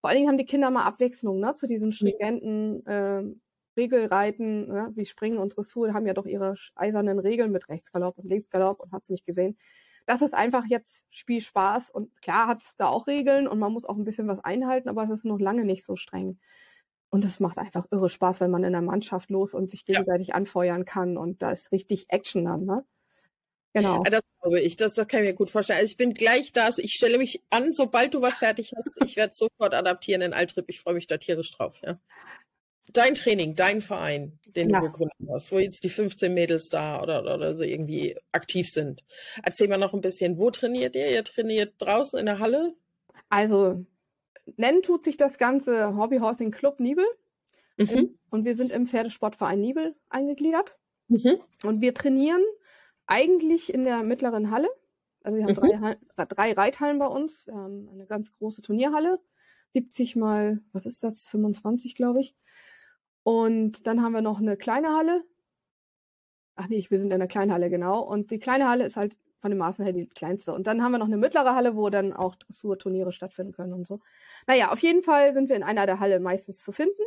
Vor 0.00 0.10
allen 0.10 0.18
Dingen 0.18 0.28
haben 0.28 0.38
die 0.38 0.46
Kinder 0.46 0.70
mal 0.70 0.84
Abwechslung, 0.84 1.40
ne, 1.40 1.54
zu 1.54 1.66
diesem 1.66 1.92
stringenten 1.92 2.82
ähm, 2.86 3.40
Regelreiten, 3.78 4.68
ne, 4.68 4.92
wie 4.96 5.06
Springen 5.06 5.38
und 5.38 5.56
Dressur 5.56 5.94
haben 5.94 6.06
ja 6.06 6.14
doch 6.14 6.26
ihre 6.26 6.56
eisernen 6.76 7.20
Regeln 7.20 7.52
mit 7.52 7.70
Rechtsgalopp 7.70 8.18
und 8.18 8.28
Linksgalopp 8.28 8.80
und 8.80 8.92
hast 8.92 9.08
du 9.10 9.14
nicht 9.14 9.26
gesehen. 9.26 9.58
Das 10.06 10.22
ist 10.22 10.34
einfach 10.34 10.66
jetzt 10.68 11.06
Spielspaß 11.10 11.90
und 11.90 12.20
klar 12.22 12.48
hat 12.48 12.62
es 12.62 12.76
da 12.76 12.88
auch 12.88 13.06
Regeln 13.08 13.48
und 13.48 13.60
man 13.60 13.72
muss 13.72 13.86
auch 13.86 13.96
ein 13.96 14.04
bisschen 14.06 14.28
was 14.28 14.40
einhalten, 14.44 14.90
aber 14.90 15.04
es 15.04 15.10
ist 15.10 15.24
noch 15.26 15.40
lange 15.40 15.64
nicht 15.66 15.84
so 15.84 15.96
streng. 15.96 16.40
Und 17.10 17.24
es 17.24 17.40
macht 17.40 17.58
einfach 17.58 17.86
irre 17.90 18.08
Spaß, 18.10 18.40
wenn 18.40 18.50
man 18.50 18.64
in 18.64 18.72
der 18.72 18.82
Mannschaft 18.82 19.30
los 19.30 19.54
und 19.54 19.70
sich 19.70 19.84
Ja. 19.92 20.02
gegenseitig 20.02 20.34
anfeuern 20.34 20.84
kann 20.86 21.16
und 21.18 21.42
da 21.42 21.52
ist 21.52 21.72
richtig 21.72 22.06
Action 22.10 22.44
dann, 22.46 22.64
ne? 22.66 22.84
Genau. 23.74 24.04
Ja, 24.04 24.10
Das 24.10 24.22
glaube 24.40 24.60
ich, 24.60 24.76
das, 24.76 24.94
das 24.94 25.06
kann 25.06 25.20
ich 25.22 25.26
mir 25.30 25.34
gut 25.34 25.50
vorstellen. 25.50 25.78
Also 25.78 25.90
ich 25.92 25.96
bin 25.96 26.14
gleich 26.14 26.52
da, 26.52 26.68
ich 26.76 26.94
stelle 26.94 27.18
mich 27.18 27.42
an, 27.50 27.72
sobald 27.72 28.14
du 28.14 28.20
was 28.22 28.38
fertig 28.38 28.72
hast. 28.76 28.96
Ich 28.98 29.16
werde 29.16 29.34
sofort 29.34 29.74
adaptieren 29.74 30.22
in 30.22 30.32
Altrip. 30.32 30.64
Ich 30.68 30.80
freue 30.80 30.94
mich 30.94 31.06
da 31.06 31.16
tierisch 31.18 31.52
drauf. 31.52 31.76
Ja. 31.82 32.00
Dein 32.92 33.14
Training, 33.14 33.54
dein 33.54 33.80
Verein, 33.80 34.38
den 34.46 34.70
Ja. 34.70 34.80
du 34.80 34.86
gegründet 34.86 35.16
hast, 35.30 35.52
wo 35.52 35.58
jetzt 35.58 35.84
die 35.84 35.88
15 35.90 36.32
Mädels 36.34 36.68
da 36.68 37.02
oder, 37.02 37.22
oder, 37.22 37.54
so 37.54 37.64
irgendwie 37.64 38.16
aktiv 38.32 38.68
sind. 38.68 39.04
Erzähl 39.42 39.68
mal 39.68 39.78
noch 39.78 39.94
ein 39.94 40.00
bisschen, 40.00 40.38
wo 40.38 40.50
trainiert 40.50 40.94
ihr? 40.96 41.10
Ihr 41.10 41.24
trainiert 41.24 41.74
draußen 41.78 42.18
in 42.18 42.26
der 42.26 42.38
Halle? 42.38 42.74
Also, 43.28 43.84
nennen 44.56 44.82
tut 44.82 45.04
sich 45.04 45.16
das 45.16 45.38
Ganze 45.38 45.96
Hobbyhorsing 45.96 46.50
Club 46.50 46.80
Nibel 46.80 47.04
Mhm. 47.76 48.18
und 48.30 48.44
wir 48.44 48.56
sind 48.56 48.72
im 48.72 48.86
Pferdesportverein 48.86 49.60
Nibel 49.60 49.94
eingegliedert. 50.08 50.76
Mhm. 51.08 51.38
Und 51.64 51.80
wir 51.80 51.94
trainieren 51.94 52.42
eigentlich 53.06 53.72
in 53.72 53.84
der 53.84 54.02
mittleren 54.02 54.50
Halle. 54.50 54.68
Also 55.22 55.38
wir 55.38 55.44
haben 55.44 55.54
Mhm. 55.54 55.96
drei, 56.16 56.24
drei 56.26 56.52
Reithallen 56.52 56.98
bei 56.98 57.06
uns. 57.06 57.46
Wir 57.46 57.54
haben 57.54 57.88
eine 57.92 58.06
ganz 58.06 58.32
große 58.38 58.62
Turnierhalle. 58.62 59.20
70 59.74 60.16
mal, 60.16 60.60
was 60.72 60.86
ist 60.86 61.02
das? 61.02 61.26
25, 61.26 61.94
glaube 61.94 62.20
ich. 62.20 62.34
Und 63.28 63.86
dann 63.86 64.02
haben 64.02 64.14
wir 64.14 64.22
noch 64.22 64.38
eine 64.38 64.56
kleine 64.56 64.96
Halle. 64.96 65.22
Ach 66.56 66.66
nee, 66.68 66.86
wir 66.88 66.98
sind 66.98 67.12
in 67.12 67.18
der 67.18 67.28
kleinen 67.28 67.52
Halle, 67.52 67.68
genau. 67.68 68.00
Und 68.00 68.30
die 68.30 68.38
kleine 68.38 68.66
Halle 68.70 68.86
ist 68.86 68.96
halt 68.96 69.18
von 69.42 69.50
den 69.50 69.58
Maßen 69.58 69.84
her 69.84 69.92
die 69.92 70.06
kleinste. 70.06 70.54
Und 70.54 70.66
dann 70.66 70.82
haben 70.82 70.92
wir 70.92 70.98
noch 70.98 71.08
eine 71.08 71.18
mittlere 71.18 71.54
Halle, 71.54 71.76
wo 71.76 71.90
dann 71.90 72.14
auch 72.14 72.36
Dressurturniere 72.36 73.12
stattfinden 73.12 73.52
können 73.52 73.74
und 73.74 73.86
so. 73.86 74.00
Naja, 74.46 74.72
auf 74.72 74.78
jeden 74.78 75.02
Fall 75.02 75.34
sind 75.34 75.50
wir 75.50 75.56
in 75.56 75.62
einer 75.62 75.84
der 75.84 76.00
Halle 76.00 76.20
meistens 76.20 76.62
zu 76.62 76.72
finden. 76.72 77.02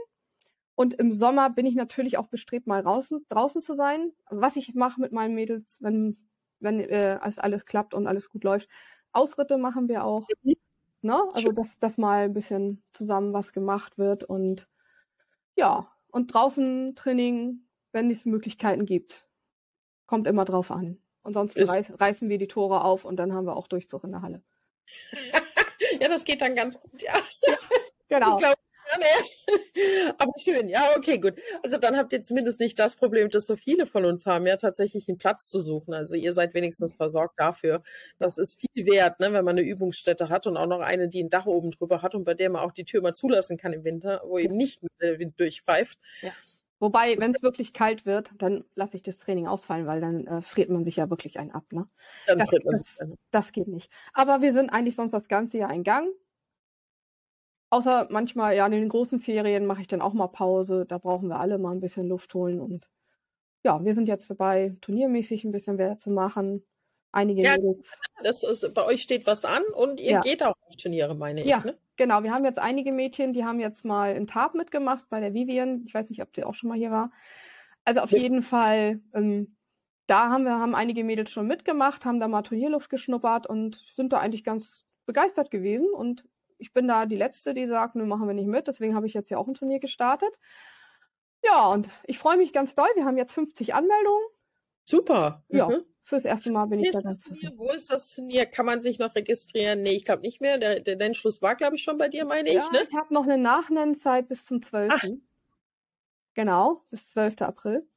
Und 0.75 0.94
im 0.94 1.12
Sommer 1.12 1.50
bin 1.50 1.66
ich 1.66 1.74
natürlich 1.74 2.20
auch 2.20 2.28
bestrebt, 2.28 2.68
mal 2.68 2.84
draußen, 2.84 3.25
draußen 3.28 3.63
zu 3.63 3.74
sein. 3.74 4.12
Was 4.30 4.58
ich 4.58 4.75
mache 4.75 5.01
mit 5.01 5.12
meinen 5.12 5.34
Mädels, 5.34 5.80
wenn, 5.82 6.30
wenn 6.60 6.82
äh, 6.82 7.18
es 7.25 7.40
alles 7.40 7.66
klappt 7.66 7.96
und 7.96 8.06
alles 8.06 8.30
gut 8.30 8.44
läuft. 8.44 8.70
Ausritte 9.12 9.58
machen 9.58 9.90
wir 9.90 10.04
auch. 10.04 10.28
Mhm. 10.44 10.54
Ne? 11.01 11.20
Also, 11.34 11.51
dass, 11.51 11.80
dass 11.80 11.98
mal 11.98 12.25
ein 12.25 12.34
bisschen 12.36 12.84
zusammen 12.94 13.34
was 13.34 13.54
gemacht 13.54 13.98
wird. 13.98 14.24
Und 14.24 14.68
ja, 15.56 15.92
und 16.12 16.34
draußen 16.34 16.96
Training, 16.96 17.68
wenn 17.91 18.12
es 18.12 18.25
Möglichkeiten 18.25 18.86
gibt. 18.86 19.27
Kommt 20.06 20.27
immer 20.27 20.46
drauf 20.46 20.72
an. 20.72 21.01
Ansonsten 21.24 21.63
reiß, 21.63 22.00
reißen 22.00 22.30
wir 22.30 22.38
die 22.38 22.48
Tore 22.48 22.84
auf 22.84 23.06
und 23.06 23.18
dann 23.18 23.34
haben 23.34 23.46
wir 23.46 23.56
auch 23.56 23.68
Durchzug 23.68 24.03
in 24.03 24.12
der 24.12 24.22
Halle. 24.22 24.44
Ja, 26.00 26.08
das 26.08 26.24
geht 26.24 26.41
dann 26.41 26.56
ganz 26.56 26.80
gut, 26.80 27.01
ja. 27.01 27.13
Genau. 28.08 28.36
Ich 28.36 28.38
glaube, 28.38 28.60
ja, 28.92 28.98
nee. 29.00 29.52
Aber 30.18 30.34
schön, 30.38 30.70
ja, 30.70 30.90
okay, 30.98 31.18
gut. 31.20 31.36
Also 31.64 31.78
dann 31.78 31.98
habt 31.98 32.14
ihr 32.14 32.24
zumindest 32.24 32.60
nicht 32.60 32.78
das 32.80 32.96
Problem, 32.96 33.30
das 33.30 33.48
so 33.48 33.56
viele 33.56 33.86
von 33.86 34.06
uns 34.06 34.26
haben, 34.26 34.46
ja, 34.48 34.58
tatsächlich 34.58 35.08
einen 35.08 35.18
Platz 35.18 35.50
zu 35.50 35.62
suchen. 35.62 35.94
Also 35.94 36.16
ihr 36.16 36.34
seid 36.34 36.54
wenigstens 36.54 36.94
versorgt 36.94 37.40
dafür. 37.40 37.84
Das 38.20 38.38
ist 38.38 38.60
viel 38.60 38.86
wert, 38.86 39.20
ne, 39.20 39.34
wenn 39.34 39.46
man 39.46 39.58
eine 39.58 39.68
Übungsstätte 39.68 40.30
hat 40.30 40.48
und 40.48 40.58
auch 40.58 40.68
noch 40.68 40.82
eine, 40.82 41.08
die 41.10 41.24
ein 41.24 41.30
Dach 41.30 41.46
oben 41.46 41.72
drüber 41.72 42.02
hat 42.02 42.16
und 42.16 42.24
bei 42.24 42.34
der 42.34 42.50
man 42.50 42.62
auch 42.62 42.72
die 42.72 42.86
Tür 42.86 43.02
mal 43.02 43.14
zulassen 43.14 43.58
kann 43.58 43.74
im 43.74 43.84
Winter, 43.84 44.22
wo 44.26 44.38
eben 44.38 44.56
nicht 44.58 44.82
der 45.02 45.20
Wind 45.20 45.40
durchpfeift. 45.40 45.98
Wobei, 46.80 47.16
wenn 47.20 47.32
es 47.36 47.44
wirklich 47.44 47.74
kalt 47.74 48.08
wird, 48.08 48.32
dann 48.40 48.64
lasse 48.74 48.98
ich 48.98 49.04
das 49.04 49.18
Training 49.18 49.48
ausfallen, 49.48 49.86
weil 49.86 50.02
dann 50.02 50.26
äh, 50.26 50.42
friert 50.42 50.70
man 50.70 50.84
sich 50.84 50.96
ja 50.96 51.12
wirklich 51.12 51.38
einen 51.38 51.52
ab. 51.52 51.66
Ne? 51.72 51.88
Dann 52.26 52.40
Das, 52.40 52.48
tritt 52.50 52.66
man 52.66 52.72
das, 52.72 52.82
sich 52.82 52.96
dann. 52.98 53.16
das 53.30 53.52
geht 53.52 53.68
nicht. 53.68 53.92
Aber 54.14 54.42
wir 54.42 54.52
sind 54.52 54.72
eigentlich 54.72 54.96
sonst 54.96 55.12
das 55.12 55.28
ganze 55.28 55.60
Jahr 55.60 55.72
in 55.72 55.84
Gang. 55.84 56.08
Außer 57.72 58.08
manchmal, 58.12 58.56
ja, 58.56 58.66
in 58.66 58.74
den 58.74 58.90
großen 58.90 59.22
Ferien 59.22 59.66
mache 59.66 59.82
ich 59.82 59.88
dann 59.88 60.01
auch 60.01 60.13
mal 60.13 60.28
Pause. 60.28 60.86
Da 60.86 60.98
brauchen 60.98 61.30
wir 61.30 61.40
alle 61.40 61.58
mal 61.58 61.72
ein 61.72 61.80
bisschen 61.80 62.08
Luft 62.08 62.34
holen. 62.34 62.60
Und 62.60 62.90
ja, 63.63 63.84
wir 63.86 63.94
sind 63.96 64.08
jetzt 64.08 64.30
dabei, 64.30 64.78
turniermäßig 64.82 65.46
ein 65.46 65.51
bisschen 65.54 65.78
mehr 65.78 65.98
zu 66.00 66.12
machen. 66.12 66.66
Einige 67.13 67.44
Ja, 67.44 67.56
Mädels. 67.56 67.92
Das 68.24 68.44
ist, 68.44 68.74
bei 68.74 68.86
euch 68.86 69.01
steht 69.01 69.28
was 69.28 69.46
an 69.46 69.63
und 69.75 70.00
ihr 70.00 70.12
Ja. 70.12 70.22
geht 70.22 70.44
auch 70.44 70.56
auf 70.68 70.75
Turniere, 70.78 71.16
meine 71.16 71.44
ich. 71.44 71.48
Ja, 71.48 71.63
Ne? 71.63 71.80
Genau, 71.98 72.24
wir 72.24 72.34
haben 72.34 72.46
jetzt 72.46 72.58
einige 72.60 72.92
Mädchen, 72.92 73.34
die 73.34 73.44
haben 73.46 73.60
jetzt 73.60 73.84
mal 73.86 74.16
in 74.16 74.25
Tab 74.25 74.56
mitgemacht 74.56 75.08
bei 75.10 75.20
der 75.20 75.34
Vivian. 75.34 75.84
Ich 75.86 75.94
weiß 75.94 76.10
nicht, 76.10 76.22
ob 76.22 76.34
die 76.34 76.44
auch 76.44 76.56
schon 76.56 76.70
mal 76.70 76.78
hier 76.78 76.90
war. 76.92 77.12
Also 77.86 78.01
auf 78.01 78.12
Ja. 78.12 78.18
jeden 78.18 78.42
Fall, 78.42 79.01
ähm, 79.13 79.56
da 80.08 80.30
haben 80.30 80.44
wir 80.46 80.58
haben 80.60 80.74
einige 80.75 81.04
Mädels 81.04 81.32
schon 81.32 81.48
mitgemacht, 81.48 82.06
haben 82.06 82.20
da 82.20 82.28
mal 82.28 82.42
Turnierluft 82.44 82.90
geschnuppert 82.90 83.46
und 83.48 83.84
sind 83.96 84.13
da 84.13 84.20
eigentlich 84.20 84.44
ganz 84.44 84.86
begeistert 85.06 85.51
gewesen. 85.51 85.90
Und 85.92 86.24
ich 86.62 86.72
bin 86.74 86.88
da 86.88 87.06
die 87.06 87.18
Letzte, 87.18 87.53
die 87.53 87.68
sagt, 87.68 87.96
nö, 87.96 88.06
machen 88.06 88.27
wir 88.27 88.34
nicht 88.34 88.48
mit. 88.48 88.68
Deswegen 88.68 88.96
habe 88.96 89.08
ich 89.08 89.13
jetzt 89.13 89.30
ja 89.30 89.38
auch 89.38 89.48
ein 89.48 89.53
Turnier 89.56 89.80
gestartet. 89.80 90.34
Ja, 91.44 91.68
und 91.68 91.89
ich 92.06 92.20
freue 92.20 92.38
mich 92.38 92.53
ganz 92.53 92.75
doll. 92.75 92.88
Wir 92.96 93.03
haben 93.06 93.18
jetzt 93.18 93.34
50 93.34 93.74
Anmeldungen. 93.74 94.24
Super. 94.84 95.44
Ja, 95.50 95.68
Mhm. 95.68 95.84
fürs 96.03 96.24
erste 96.25 96.51
Mal 96.51 96.65
bin 96.68 96.80
ich 96.80 96.91
da 96.91 97.00
ganz 97.01 97.20
Turnier? 97.20 97.51
Wo 97.56 97.72
ist 97.72 97.89
das 97.91 98.13
Turnier? 98.13 98.46
Kann 98.46 98.65
man 98.65 98.82
sich 98.82 99.00
noch 99.00 99.15
registrieren? 99.15 99.82
Nee, 99.82 99.94
ich 99.94 100.06
glaube 100.06 100.22
nicht 100.22 100.39
mehr. 100.39 100.58
Der, 100.60 100.80
der 100.80 100.96
Nennschluss 100.98 101.41
war, 101.41 101.56
glaube 101.56 101.75
ich, 101.77 101.84
schon 101.84 101.98
bei 101.98 102.10
dir, 102.10 102.25
meine 102.25 102.53
Ja, 102.53 102.63
ich, 102.65 102.72
ne? 102.72 102.88
ich 102.89 102.96
habe 102.96 103.13
noch 103.13 103.24
eine 103.24 103.38
Nachnennzeit 103.38 104.27
bis 104.27 104.46
zum 104.46 104.62
12. 104.62 104.94
Genau, 106.34 106.84
bis 106.89 107.08
12. 107.08 107.41
April. 107.41 107.88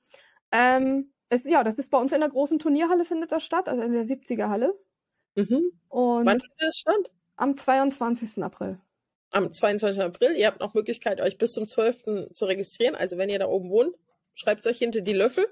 Ähm, 0.51 1.13
es, 1.29 1.45
ja, 1.45 1.65
das 1.65 1.77
ist 1.77 1.91
bei 1.91 1.99
uns 1.99 2.13
in 2.13 2.21
der 2.21 2.29
großen 2.31 2.59
Turnierhalle 2.59 3.05
findet 3.05 3.33
das 3.33 3.43
statt, 3.45 3.69
also 3.69 3.83
in 3.83 3.93
der 3.93 4.05
70er 4.07 4.49
Halle. 4.49 4.75
Mhm. 5.37 5.73
Und 5.89 6.27
Wann 6.27 6.41
findet 6.41 6.61
das 6.61 6.77
statt? 6.79 7.11
Am 7.37 7.57
22. 7.57 8.43
April. 8.43 8.79
Am 9.31 9.53
22. 9.53 10.01
April. 10.01 10.37
Ihr 10.37 10.47
habt 10.47 10.61
noch 10.61 10.75
Möglichkeit, 10.75 11.21
euch 11.21 11.39
bis 11.39 11.53
zum 11.53 11.67
12. 11.67 12.33
zu 12.33 12.45
registrieren. 12.45 12.95
Also 12.95 13.19
wenn 13.19 13.29
ihr 13.29 13.39
da 13.39 13.47
oben 13.47 13.71
wohnt, 13.71 13.97
schreibt 14.35 14.67
euch 14.67 14.79
hinter 14.79 15.01
die 15.01 15.13
Löffel. 15.13 15.47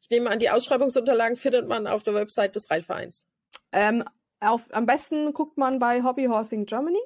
Ich 0.00 0.10
nehme 0.10 0.30
an, 0.30 0.38
die 0.38 0.50
Ausschreibungsunterlagen 0.50 1.36
findet 1.36 1.68
man 1.68 1.86
auf 1.86 2.02
der 2.02 2.14
Website 2.14 2.56
des 2.56 2.70
Reitvereins. 2.70 3.26
Ähm, 3.72 4.04
auf, 4.40 4.62
am 4.72 4.86
besten 4.86 5.32
guckt 5.32 5.56
man 5.58 5.78
bei 5.78 6.02
Hobby 6.02 6.26
Horsing 6.26 6.66
Germany. 6.66 7.00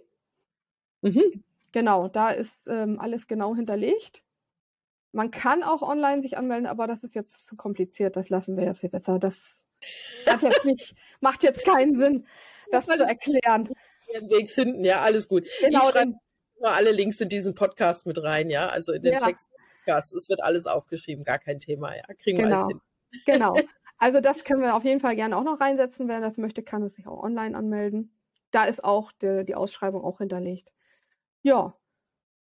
Mhm. 1.02 1.44
Genau, 1.72 2.08
da 2.08 2.30
ist 2.30 2.54
ähm, 2.66 2.98
alles 3.00 3.26
genau 3.26 3.54
hinterlegt. 3.54 4.22
Man 5.12 5.30
kann 5.30 5.62
auch 5.62 5.82
online 5.82 6.22
sich 6.22 6.36
anmelden, 6.36 6.66
aber 6.66 6.86
das 6.86 7.02
ist 7.02 7.14
jetzt 7.14 7.46
zu 7.46 7.56
kompliziert. 7.56 8.16
Das 8.16 8.28
lassen 8.28 8.56
wir 8.56 8.64
jetzt 8.64 8.80
viel 8.80 8.90
besser. 8.90 9.18
Das 9.18 9.58
jetzt 10.42 10.64
nicht, 10.64 10.94
macht 11.20 11.42
jetzt 11.42 11.64
keinen 11.64 11.94
Sinn, 11.94 12.26
das 12.70 12.86
zu 12.86 12.92
Alles- 12.92 13.08
erklären. 13.08 13.68
Ihren 14.12 14.30
Weg 14.30 14.50
finden, 14.50 14.84
ja, 14.84 15.00
alles 15.00 15.28
gut. 15.28 15.46
Genau, 15.60 15.80
ich 15.86 15.90
schreibe 15.90 16.14
immer 16.58 16.72
alle 16.72 16.92
Links 16.92 17.20
in 17.20 17.28
diesen 17.28 17.54
Podcast 17.54 18.06
mit 18.06 18.22
rein, 18.22 18.50
ja, 18.50 18.68
also 18.68 18.92
in 18.92 19.02
den 19.02 19.14
Ja. 19.14 19.18
Text. 19.18 19.50
Es 19.86 20.28
wird 20.28 20.40
alles 20.42 20.66
aufgeschrieben, 20.66 21.24
gar 21.24 21.40
kein 21.40 21.58
Thema, 21.58 21.96
ja. 21.96 22.04
Kriegen 22.22 22.38
wir 22.38 22.44
Genau. 22.44 22.56
alles 22.56 22.68
hin. 22.68 22.80
genau. 23.26 23.54
Also 23.98 24.20
das 24.20 24.44
können 24.44 24.62
wir 24.62 24.76
auf 24.76 24.84
jeden 24.84 25.00
Fall 25.00 25.16
gerne 25.16 25.36
auch 25.36 25.42
noch 25.42 25.60
reinsetzen. 25.60 26.08
Wer 26.08 26.20
das 26.20 26.36
möchte, 26.36 26.62
kann 26.62 26.82
es 26.84 26.94
sich 26.94 27.06
auch 27.08 27.22
online 27.22 27.56
anmelden. 27.56 28.14
Da 28.52 28.64
ist 28.64 28.84
auch 28.84 29.10
die, 29.20 29.44
die 29.44 29.54
Ausschreibung 29.54 30.04
auch 30.04 30.18
hinterlegt. 30.18 30.70
Ja. 31.42 31.74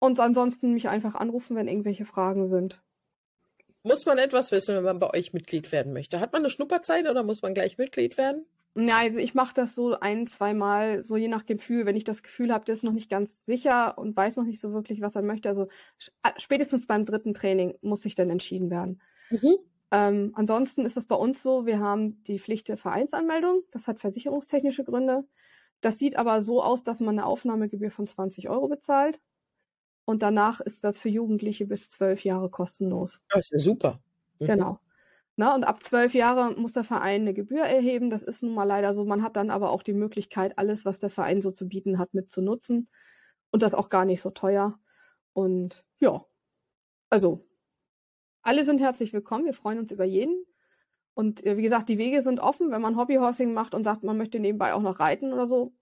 Und 0.01 0.19
ansonsten 0.19 0.73
mich 0.73 0.89
einfach 0.89 1.15
anrufen, 1.15 1.57
wenn 1.57 1.69
irgendwelche 1.69 2.05
Fragen 2.05 2.49
sind. 2.49 2.83
Muss 3.83 4.05
man 4.07 4.19
etwas 4.19 4.51
wissen, 4.51 4.77
wenn 4.77 4.85
man 4.85 4.99
bei 4.99 5.11
euch 5.11 5.33
Mitglied 5.33 5.71
werden 5.73 5.93
möchte? 5.93 6.21
Hat 6.21 6.33
man 6.33 6.43
eine 6.43 6.51
Schnupperzeit 6.51 7.09
oder 7.09 7.23
muss 7.23 7.43
man 7.43 7.55
gleich 7.55 7.79
Mitglied 7.79 8.19
werden? 8.19 8.45
Ja, 8.77 8.99
also 8.99 9.19
ich 9.19 9.35
mache 9.35 9.55
das 9.55 9.75
so 9.75 9.99
ein, 9.99 10.27
zweimal, 10.27 11.03
so 11.03 11.17
je 11.17 11.29
nach 11.29 11.45
Gefühl. 11.45 11.87
Wenn 11.87 11.97
ich 11.97 12.05
das 12.05 12.23
Gefühl 12.23 12.53
habe, 12.53 12.65
der 12.65 12.75
ist 12.75 12.85
noch 12.85 12.93
nicht 12.93 13.11
ganz 13.11 13.45
sicher 13.45 13.99
und 13.99 14.17
weiß 14.17 14.37
noch 14.37 14.45
nicht 14.45 14.61
so 14.61 14.73
wirklich, 14.73 15.01
was 15.01 15.17
er 15.17 15.23
möchte. 15.23 15.49
Also 15.49 15.69
spätestens 16.39 16.87
beim 16.87 17.05
dritten 17.05 17.35
Training 17.35 17.77
muss 17.83 18.03
sich 18.03 18.15
dann 18.15 18.31
entschieden 18.31 18.71
werden. 18.71 19.01
Mhm. 19.31 19.57
Ähm, 19.91 20.33
ansonsten 20.35 20.87
ist 20.87 20.97
es 20.97 21.05
bei 21.05 21.17
uns 21.17 21.43
so, 21.43 21.67
wir 21.67 21.81
haben 21.81 22.23
die 22.25 22.39
Pflicht 22.39 22.69
der 22.69 22.77
Vereinsanmeldung. 22.77 23.63
Das 23.73 23.89
hat 23.89 23.99
versicherungstechnische 23.99 24.85
Gründe. 24.85 25.25
Das 25.81 25.99
sieht 25.99 26.17
aber 26.17 26.43
so 26.43 26.63
aus, 26.63 26.85
dass 26.85 27.01
man 27.01 27.19
eine 27.19 27.27
Aufnahmegebühr 27.27 27.91
von 27.91 28.07
20 28.07 28.49
Euro 28.49 28.69
bezahlt. 28.69 29.21
Und 30.05 30.23
danach 30.23 30.61
ist 30.61 30.85
das 30.85 30.99
für 30.99 31.09
Jugendliche 31.09 31.67
bis 31.67 31.91
zwölf 31.91 32.25
Jahre 32.25 32.51
kostenlos. 32.51 33.21
Das 33.31 33.47
ist 33.47 33.53
ja 33.53 33.59
super. 33.59 34.01
Mhm. 34.39 34.47
Genau. 34.47 34.79
Na, 35.41 35.55
und 35.55 35.65
ab 35.65 35.83
zwölf 35.83 36.13
Jahre 36.13 36.53
muss 36.55 36.75
der 36.75 36.85
Verein 36.85 37.23
eine 37.23 37.33
Gebühr 37.33 37.63
erheben. 37.63 38.11
Das 38.11 38.23
ist 38.23 38.43
nun 38.43 38.53
mal 38.53 38.65
leider 38.65 38.95
so. 38.95 39.07
Man 39.07 39.23
hat 39.23 39.37
dann 39.37 39.49
aber 39.49 39.71
auch 39.71 39.83
die 39.83 39.95
Möglichkeit, 39.95 40.59
alles, 40.59 40.85
was 40.85 40.99
der 40.99 41.09
Verein 41.09 41.41
so 41.41 41.51
zu 41.51 41.67
bieten 41.67 41.99
hat, 41.99 42.13
mitzunutzen. 42.13 42.91
Und 43.51 43.63
das 43.63 43.75
auch 43.75 43.89
gar 43.89 44.05
nicht 44.05 44.21
so 44.21 44.29
teuer. 44.29 44.79
Und 45.33 45.83
ja, 45.99 46.27
also 47.09 47.49
alle 48.43 48.67
sind 48.67 48.83
herzlich 48.83 49.15
willkommen. 49.15 49.47
Wir 49.47 49.55
freuen 49.55 49.79
uns 49.79 49.91
über 49.91 50.05
jeden. 50.05 50.45
Und 51.15 51.43
äh, 51.47 51.57
wie 51.57 51.63
gesagt, 51.63 51.89
die 51.89 51.97
Wege 51.97 52.21
sind 52.21 52.39
offen. 52.39 52.71
Wenn 52.71 52.83
man 52.83 52.99
Hobbyhorsing 52.99 53.55
macht 53.55 53.73
und 53.73 53.85
sagt, 53.85 54.03
man 54.03 54.19
möchte 54.19 54.41
nebenbei 54.41 54.75
auch 54.75 54.83
noch 54.83 55.01
reiten 55.01 55.33
oder 55.33 55.49
so, 55.49 55.73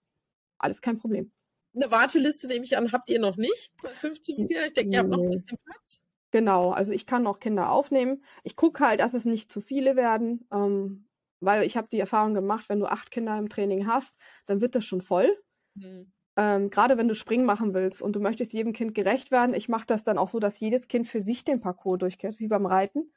alles 0.58 0.82
kein 0.82 0.98
Problem. 0.98 1.32
Eine 1.74 1.90
Warteliste 1.90 2.46
nehme 2.46 2.64
ich 2.64 2.76
an, 2.76 2.92
habt 2.92 3.10
ihr 3.10 3.18
noch 3.18 3.36
nicht 3.36 3.72
bei 3.82 3.92
15 3.92 4.36
Mitgliedern? 4.36 4.68
Ich 4.68 4.74
denke, 4.74 4.92
ihr 4.92 4.98
habt 5.00 5.08
noch 5.08 5.18
ein 5.18 5.30
bisschen 5.30 5.58
Platz. 5.64 6.00
Genau, 6.30 6.70
also 6.72 6.92
ich 6.92 7.06
kann 7.06 7.22
noch 7.22 7.38
Kinder 7.40 7.70
aufnehmen. 7.70 8.22
Ich 8.44 8.54
gucke 8.56 8.84
halt, 8.86 9.00
dass 9.00 9.14
es 9.14 9.24
nicht 9.24 9.50
zu 9.50 9.60
viele 9.60 9.96
werden, 9.96 10.46
ähm, 10.52 11.08
weil 11.40 11.62
ich 11.64 11.76
habe 11.76 11.88
die 11.88 12.00
Erfahrung 12.00 12.34
gemacht, 12.34 12.68
wenn 12.68 12.80
du 12.80 12.86
acht 12.86 13.10
Kinder 13.10 13.38
im 13.38 13.48
Training 13.48 13.86
hast, 13.86 14.14
dann 14.46 14.60
wird 14.60 14.74
das 14.74 14.84
schon 14.84 15.00
voll. 15.00 15.38
Mhm. 15.76 16.12
Ähm, 16.36 16.70
Gerade 16.70 16.96
wenn 16.96 17.08
du 17.08 17.14
Springen 17.14 17.44
machen 17.44 17.74
willst 17.74 18.00
und 18.02 18.14
du 18.14 18.20
möchtest 18.20 18.52
jedem 18.52 18.72
Kind 18.72 18.94
gerecht 18.94 19.30
werden. 19.30 19.54
Ich 19.54 19.68
mache 19.68 19.86
das 19.86 20.04
dann 20.04 20.18
auch 20.18 20.28
so, 20.28 20.38
dass 20.38 20.60
jedes 20.60 20.88
Kind 20.88 21.08
für 21.08 21.20
sich 21.20 21.44
den 21.44 21.60
Parcours 21.60 21.98
durchgeht, 21.98 22.38
wie 22.38 22.48
beim 22.48 22.66
Reiten. 22.66 23.12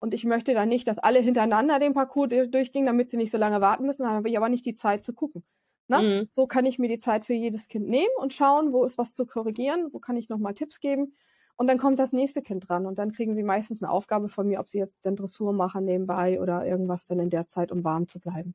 Und 0.00 0.14
ich 0.14 0.24
möchte 0.24 0.54
dann 0.54 0.68
nicht, 0.68 0.86
dass 0.88 0.98
alle 0.98 1.20
hintereinander 1.20 1.78
den 1.78 1.94
Parcours 1.94 2.28
du- 2.30 2.48
durchgehen, 2.48 2.86
damit 2.86 3.10
sie 3.10 3.16
nicht 3.16 3.32
so 3.32 3.38
lange 3.38 3.60
warten 3.60 3.86
müssen. 3.86 4.02
Dann 4.02 4.12
habe 4.12 4.28
ich 4.30 4.36
aber 4.36 4.48
nicht 4.48 4.66
die 4.66 4.74
Zeit 4.76 5.04
zu 5.04 5.12
gucken. 5.14 5.44
Ne? 5.88 6.00
Mhm. 6.00 6.28
So 6.34 6.46
kann 6.46 6.66
ich 6.66 6.78
mir 6.78 6.88
die 6.88 7.00
Zeit 7.00 7.26
für 7.26 7.34
jedes 7.34 7.68
Kind 7.68 7.88
nehmen 7.88 8.10
und 8.18 8.34
schauen, 8.34 8.72
wo 8.72 8.84
ist 8.84 8.98
was 8.98 9.14
zu 9.14 9.26
korrigieren, 9.26 9.88
wo 9.92 9.98
kann 10.00 10.16
ich 10.16 10.28
nochmal 10.28 10.54
Tipps 10.54 10.80
geben. 10.80 11.16
Und 11.58 11.66
dann 11.66 11.78
kommt 11.78 11.98
das 11.98 12.12
nächste 12.12 12.40
Kind 12.40 12.68
dran 12.68 12.86
und 12.86 12.98
dann 13.00 13.10
kriegen 13.10 13.34
sie 13.34 13.42
meistens 13.42 13.82
eine 13.82 13.90
Aufgabe 13.90 14.28
von 14.28 14.46
mir, 14.46 14.60
ob 14.60 14.68
sie 14.70 14.78
jetzt 14.78 15.04
den 15.04 15.16
Dressur 15.16 15.52
machen 15.52 15.84
nebenbei 15.84 16.40
oder 16.40 16.64
irgendwas 16.64 17.06
dann 17.06 17.18
in 17.18 17.30
der 17.30 17.48
Zeit, 17.48 17.72
um 17.72 17.82
warm 17.82 18.06
zu 18.06 18.20
bleiben. 18.20 18.54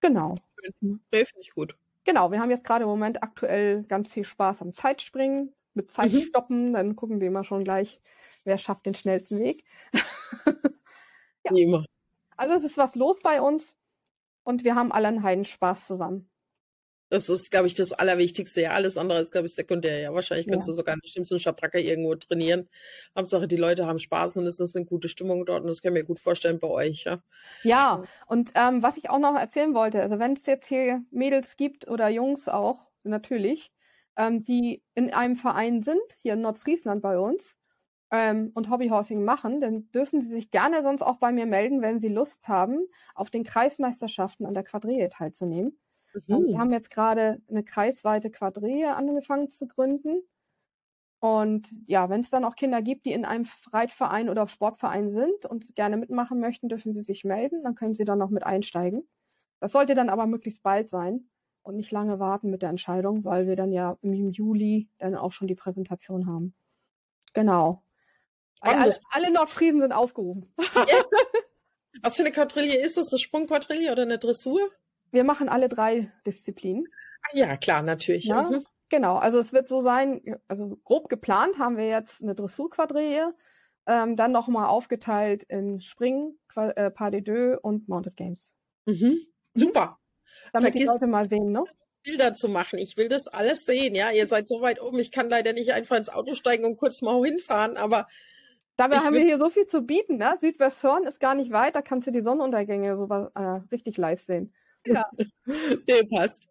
Genau. 0.00 0.34
Nee, 0.80 1.26
finde 1.26 1.42
ich 1.42 1.54
gut. 1.54 1.76
Genau, 2.04 2.32
wir 2.32 2.40
haben 2.40 2.50
jetzt 2.50 2.64
gerade 2.64 2.84
im 2.84 2.88
Moment 2.88 3.22
aktuell 3.22 3.82
ganz 3.84 4.10
viel 4.12 4.24
Spaß 4.24 4.62
am 4.62 4.72
Zeitspringen, 4.72 5.52
mit 5.74 5.90
Zeitstoppen, 5.90 6.72
dann 6.72 6.96
gucken 6.96 7.20
wir 7.20 7.28
immer 7.28 7.44
schon 7.44 7.62
gleich, 7.64 8.00
wer 8.44 8.56
schafft 8.56 8.86
den 8.86 8.94
schnellsten 8.94 9.38
Weg. 9.38 9.64
Ja. 11.46 11.52
Immer. 11.54 11.84
Also 12.36 12.54
es 12.54 12.64
ist 12.64 12.78
was 12.78 12.94
los 12.94 13.20
bei 13.20 13.42
uns 13.42 13.76
und 14.44 14.64
wir 14.64 14.74
haben 14.76 14.92
alle 14.92 15.08
einen 15.08 15.22
Heidenspaß 15.22 15.86
zusammen. 15.86 16.30
Das 17.10 17.28
ist, 17.28 17.50
glaube 17.50 17.66
ich, 17.66 17.74
das 17.74 17.92
Allerwichtigste. 17.92 18.62
Ja, 18.62 18.70
alles 18.72 18.96
andere 18.96 19.20
ist, 19.20 19.30
glaube 19.32 19.46
ich, 19.46 19.54
sekundär. 19.54 20.00
Ja, 20.00 20.14
wahrscheinlich 20.14 20.48
könntest 20.48 20.68
Ja. 20.68 20.68
du 20.68 20.72
sogar 20.72 20.94
in 20.94 21.00
schlimmsten 21.08 21.38
Schabracker 21.38 21.78
irgendwo 21.78 22.14
trainieren. 22.14 22.68
Hauptsache, 23.16 23.46
die 23.48 23.56
Leute 23.56 23.86
haben 23.86 23.98
Spaß 23.98 24.36
und 24.36 24.46
es 24.46 24.58
ist 24.60 24.74
eine 24.74 24.84
gute 24.86 25.08
Stimmung 25.08 25.44
dort 25.46 25.62
und 25.62 25.68
das 25.68 25.82
kann 25.82 25.92
ich 25.94 26.00
mir 26.02 26.06
gut 26.06 26.20
vorstellen 26.20 26.58
bei 26.60 26.68
euch. 26.68 27.04
Ja. 27.04 27.22
Ja, 27.62 28.02
und 28.26 28.52
ähm, 28.54 28.82
was 28.82 28.96
ich 28.98 29.08
auch 29.08 29.18
noch 29.18 29.34
erzählen 29.38 29.72
wollte, 29.74 30.02
also 30.02 30.18
wenn 30.18 30.34
es 30.34 30.44
jetzt 30.46 30.66
hier 30.68 31.02
Mädels 31.10 31.56
gibt 31.56 31.88
oder 31.88 32.08
Jungs 32.10 32.46
auch, 32.48 32.90
natürlich, 33.04 33.72
ähm, 34.16 34.44
die 34.44 34.82
in 34.94 35.12
einem 35.14 35.36
Verein 35.36 35.82
sind, 35.82 36.02
hier 36.22 36.34
in 36.34 36.42
Nordfriesland 36.42 37.00
bei 37.02 37.18
uns, 37.18 37.56
ähm, 38.12 38.52
und 38.54 38.70
Hobbyhorsing 38.70 39.24
machen, 39.24 39.60
dann 39.60 39.90
dürfen 39.92 40.20
sie 40.22 40.28
sich 40.30 40.50
gerne 40.50 40.82
sonst 40.82 41.02
auch 41.02 41.18
bei 41.18 41.32
mir 41.32 41.46
melden, 41.46 41.82
wenn 41.82 42.00
sie 42.00 42.08
Lust 42.08 42.46
haben, 42.48 42.86
auf 43.14 43.30
den 43.30 43.44
Kreismeisterschaften 43.44 44.46
an 44.46 44.54
der 44.54 44.64
Quadrille 44.64 45.08
teilzunehmen. 45.10 45.78
Ähm, 46.14 46.22
Wir 46.28 46.54
Mhm. 46.54 46.58
haben 46.58 46.72
jetzt 46.72 46.90
gerade 46.90 47.40
eine 47.48 47.64
kreisweite 47.64 48.30
Quadrille 48.30 48.94
angefangen 48.94 49.50
zu 49.50 49.66
gründen. 49.66 50.22
Und 51.20 51.72
ja, 51.86 52.10
wenn 52.10 52.20
es 52.20 52.30
dann 52.30 52.44
auch 52.44 52.54
Kinder 52.54 52.82
gibt, 52.82 53.06
die 53.06 53.12
in 53.12 53.24
einem 53.24 53.46
Reitverein 53.72 54.28
oder 54.28 54.46
Sportverein 54.46 55.10
sind 55.10 55.46
und 55.46 55.74
gerne 55.74 55.96
mitmachen 55.96 56.38
möchten, 56.38 56.68
dürfen 56.68 56.92
sie 56.92 57.02
sich 57.02 57.24
melden. 57.24 57.62
Dann 57.64 57.74
können 57.74 57.94
sie 57.94 58.04
dann 58.04 58.18
noch 58.18 58.28
mit 58.30 58.44
einsteigen. 58.44 59.08
Das 59.60 59.72
sollte 59.72 59.94
dann 59.94 60.10
aber 60.10 60.26
möglichst 60.26 60.62
bald 60.62 60.90
sein 60.90 61.30
und 61.62 61.76
nicht 61.76 61.90
lange 61.90 62.18
warten 62.18 62.50
mit 62.50 62.60
der 62.60 62.68
Entscheidung, 62.68 63.24
weil 63.24 63.46
wir 63.46 63.56
dann 63.56 63.72
ja 63.72 63.96
im 64.02 64.12
Juli 64.12 64.90
dann 64.98 65.14
auch 65.14 65.32
schon 65.32 65.48
die 65.48 65.54
Präsentation 65.54 66.26
haben. 66.26 66.54
Genau. 67.32 67.82
Alle, 68.60 68.94
alle 69.10 69.32
Nordfriesen 69.32 69.80
sind 69.80 69.92
aufgerufen. 69.92 70.52
Was 72.02 72.16
für 72.16 72.22
eine 72.22 72.32
Quadrille 72.32 72.76
ist 72.76 72.96
das? 72.98 73.10
Eine 73.12 73.18
Sprungquadrille 73.18 73.92
oder 73.92 74.02
eine 74.02 74.18
Dressur? 74.18 74.60
Wir 75.14 75.24
machen 75.24 75.48
alle 75.48 75.68
drei 75.68 76.10
Disziplinen. 76.26 76.86
Ah, 77.22 77.36
Ja, 77.36 77.56
klar, 77.56 77.82
natürlich. 77.82 78.24
Ja, 78.24 78.42
Mhm. 78.42 78.64
genau. 78.88 79.16
Also 79.16 79.38
es 79.38 79.52
wird 79.52 79.68
so 79.68 79.80
sein, 79.80 80.20
also 80.48 80.76
grob 80.84 81.08
geplant 81.08 81.58
haben 81.58 81.76
wir 81.76 81.88
jetzt 81.88 82.20
eine 82.22 82.34
Dressurquadrille, 82.34 83.34
ähm, 83.86 84.16
dann 84.16 84.32
nochmal 84.32 84.66
aufgeteilt 84.66 85.44
in 85.44 85.80
Springen, 85.80 86.38
Qua- 86.52 86.70
äh, 86.76 86.90
Pas 86.90 87.10
de 87.10 87.20
Deux 87.20 87.58
und 87.62 87.88
Mounted 87.88 88.16
Games. 88.16 88.50
Mhm. 88.86 89.18
Super. 89.54 89.98
Damit 90.52 90.74
die 90.74 90.80
Vergiss- 90.80 90.92
Leute 90.92 91.06
mal 91.06 91.28
sehen, 91.28 91.52
ne? 91.52 91.64
Bilder 92.02 92.34
zu 92.34 92.48
machen. 92.48 92.78
Ich 92.78 92.96
will 92.98 93.08
das 93.08 93.28
alles 93.28 93.64
sehen. 93.64 93.94
Ja, 93.94 94.10
ihr 94.10 94.26
seid 94.26 94.46
so 94.48 94.60
weit 94.60 94.82
oben. 94.82 94.98
Ich 94.98 95.10
kann 95.10 95.30
leider 95.30 95.52
nicht 95.54 95.72
einfach 95.72 95.96
ins 95.96 96.10
Auto 96.10 96.34
steigen 96.34 96.64
und 96.66 96.76
kurz 96.76 97.00
mal 97.02 97.22
hinfahren, 97.24 97.76
aber 97.76 98.06
Dabei 98.76 98.96
haben 98.98 99.14
wir 99.14 99.22
hier 99.24 99.38
so 99.38 99.50
viel 99.50 99.66
zu 99.66 99.82
bieten, 99.82 100.16
ne? 100.16 100.34
Südwesthorn 100.38 101.04
ist 101.04 101.20
gar 101.20 101.36
nicht 101.36 101.52
weit, 101.52 101.76
da 101.76 101.80
kannst 101.82 102.08
du 102.08 102.10
die 102.10 102.22
Sonnenuntergänge 102.22 102.96
so 102.96 103.04
äh, 103.06 103.60
richtig 103.70 103.96
live 103.96 104.20
sehen. 104.20 104.52
Der 104.86 106.04
passt. 106.10 106.48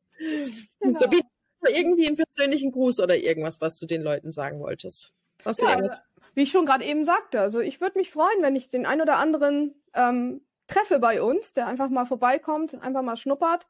Genau. 0.79 0.99
Sabine, 0.99 1.23
irgendwie 1.69 2.07
einen 2.07 2.17
persönlichen 2.17 2.71
Gruß 2.71 2.99
oder 2.99 3.17
irgendwas, 3.17 3.61
was 3.61 3.79
du 3.79 3.85
den 3.85 4.01
Leuten 4.01 4.31
sagen 4.31 4.59
wolltest? 4.59 5.13
Du 5.43 5.51
Ja, 5.59 5.71
irgendwas? 5.71 6.01
wie 6.35 6.43
ich 6.43 6.51
schon 6.51 6.65
gerade 6.65 6.83
eben 6.83 7.05
sagte, 7.05 7.39
also 7.39 7.59
ich 7.59 7.81
würde 7.81 7.97
mich 7.97 8.11
freuen, 8.11 8.41
wenn 8.41 8.55
ich 8.55 8.69
den 8.69 8.85
ein 8.85 9.01
oder 9.01 9.17
anderen 9.17 9.75
ähm, 9.93 10.41
treffe 10.67 10.99
bei 10.99 11.21
uns, 11.21 11.53
der 11.53 11.67
einfach 11.67 11.89
mal 11.89 12.05
vorbeikommt, 12.05 12.73
einfach 12.81 13.01
mal 13.01 13.17
schnuppert. 13.17 13.67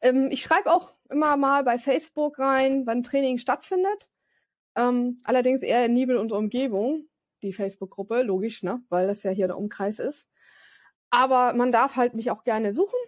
Ähm, 0.00 0.28
ich 0.30 0.42
schreibe 0.42 0.72
auch 0.72 0.94
immer 1.08 1.36
mal 1.36 1.64
bei 1.64 1.78
Facebook 1.78 2.38
rein, 2.38 2.86
wann 2.86 3.02
Training 3.02 3.38
stattfindet. 3.38 4.08
Ähm, 4.76 5.18
allerdings 5.24 5.62
eher 5.62 5.86
in 5.86 5.94
Nibel 5.94 6.16
und 6.16 6.32
Umgebung, 6.32 7.06
die 7.42 7.52
Facebook-Gruppe, 7.52 8.22
logisch, 8.22 8.62
ne? 8.62 8.82
weil 8.88 9.06
das 9.06 9.22
ja 9.22 9.30
hier 9.30 9.46
der 9.46 9.58
Umkreis 9.58 9.98
ist. 9.98 10.26
Aber 11.10 11.52
man 11.52 11.72
darf 11.72 11.96
halt 11.96 12.14
mich 12.14 12.30
auch 12.30 12.44
gerne 12.44 12.72
suchen 12.74 12.98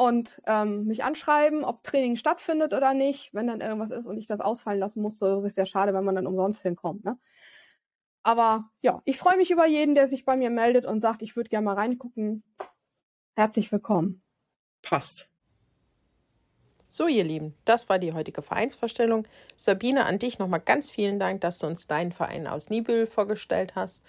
und 0.00 0.40
ähm, 0.46 0.86
mich 0.86 1.04
anschreiben, 1.04 1.62
ob 1.62 1.82
Training 1.84 2.16
stattfindet 2.16 2.72
oder 2.72 2.94
nicht. 2.94 3.34
Wenn 3.34 3.48
dann 3.48 3.60
irgendwas 3.60 3.90
ist 3.90 4.06
und 4.06 4.16
ich 4.16 4.26
das 4.26 4.40
ausfallen 4.40 4.80
lassen 4.80 5.02
muss, 5.02 5.18
so 5.18 5.44
ist 5.44 5.58
ja 5.58 5.66
schade, 5.66 5.92
wenn 5.92 6.04
man 6.04 6.14
dann 6.14 6.26
umsonst 6.26 6.62
hinkommt. 6.62 7.04
Ne? 7.04 7.18
Aber 8.22 8.70
ja, 8.80 9.02
ich 9.04 9.18
freue 9.18 9.36
mich 9.36 9.50
über 9.50 9.66
jeden, 9.66 9.94
der 9.94 10.08
sich 10.08 10.24
bei 10.24 10.38
mir 10.38 10.48
meldet 10.48 10.86
und 10.86 11.02
sagt, 11.02 11.20
ich 11.20 11.36
würde 11.36 11.50
gerne 11.50 11.66
mal 11.66 11.74
reingucken. 11.74 12.42
Herzlich 13.36 13.70
willkommen. 13.72 14.22
Passt. 14.80 15.29
So, 16.92 17.06
ihr 17.06 17.22
Lieben, 17.22 17.54
das 17.64 17.88
war 17.88 18.00
die 18.00 18.12
heutige 18.12 18.42
Vereinsvorstellung. 18.42 19.24
Sabine, 19.56 20.06
an 20.06 20.18
dich 20.18 20.40
nochmal 20.40 20.58
ganz 20.58 20.90
vielen 20.90 21.20
Dank, 21.20 21.40
dass 21.40 21.58
du 21.60 21.68
uns 21.68 21.86
deinen 21.86 22.10
Verein 22.10 22.48
aus 22.48 22.68
Nibül 22.68 23.06
vorgestellt 23.06 23.76
hast. 23.76 24.02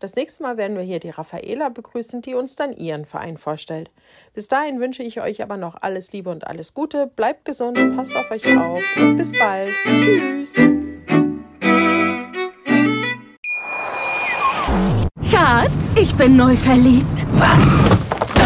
Das 0.00 0.16
nächste 0.16 0.42
Mal 0.42 0.56
werden 0.56 0.78
wir 0.78 0.82
hier 0.82 0.98
die 0.98 1.10
Raffaela 1.10 1.68
begrüßen, 1.68 2.22
die 2.22 2.34
uns 2.34 2.56
dann 2.56 2.72
ihren 2.72 3.04
Verein 3.04 3.36
vorstellt. 3.36 3.90
Bis 4.32 4.48
dahin 4.48 4.80
wünsche 4.80 5.02
ich 5.02 5.20
euch 5.20 5.42
aber 5.42 5.58
noch 5.58 5.76
alles 5.82 6.10
Liebe 6.14 6.30
und 6.30 6.46
alles 6.46 6.72
Gute. 6.72 7.06
Bleibt 7.06 7.44
gesund, 7.44 7.78
passt 7.94 8.16
auf 8.16 8.30
euch 8.30 8.46
auf 8.56 8.82
und 8.96 9.16
bis 9.16 9.32
bald. 9.32 9.74
Tschüss. 9.84 10.54
Schatz, 15.30 15.96
ich 15.96 16.14
bin 16.14 16.36
neu 16.36 16.56
verliebt. 16.56 17.26
Was? 17.34 17.78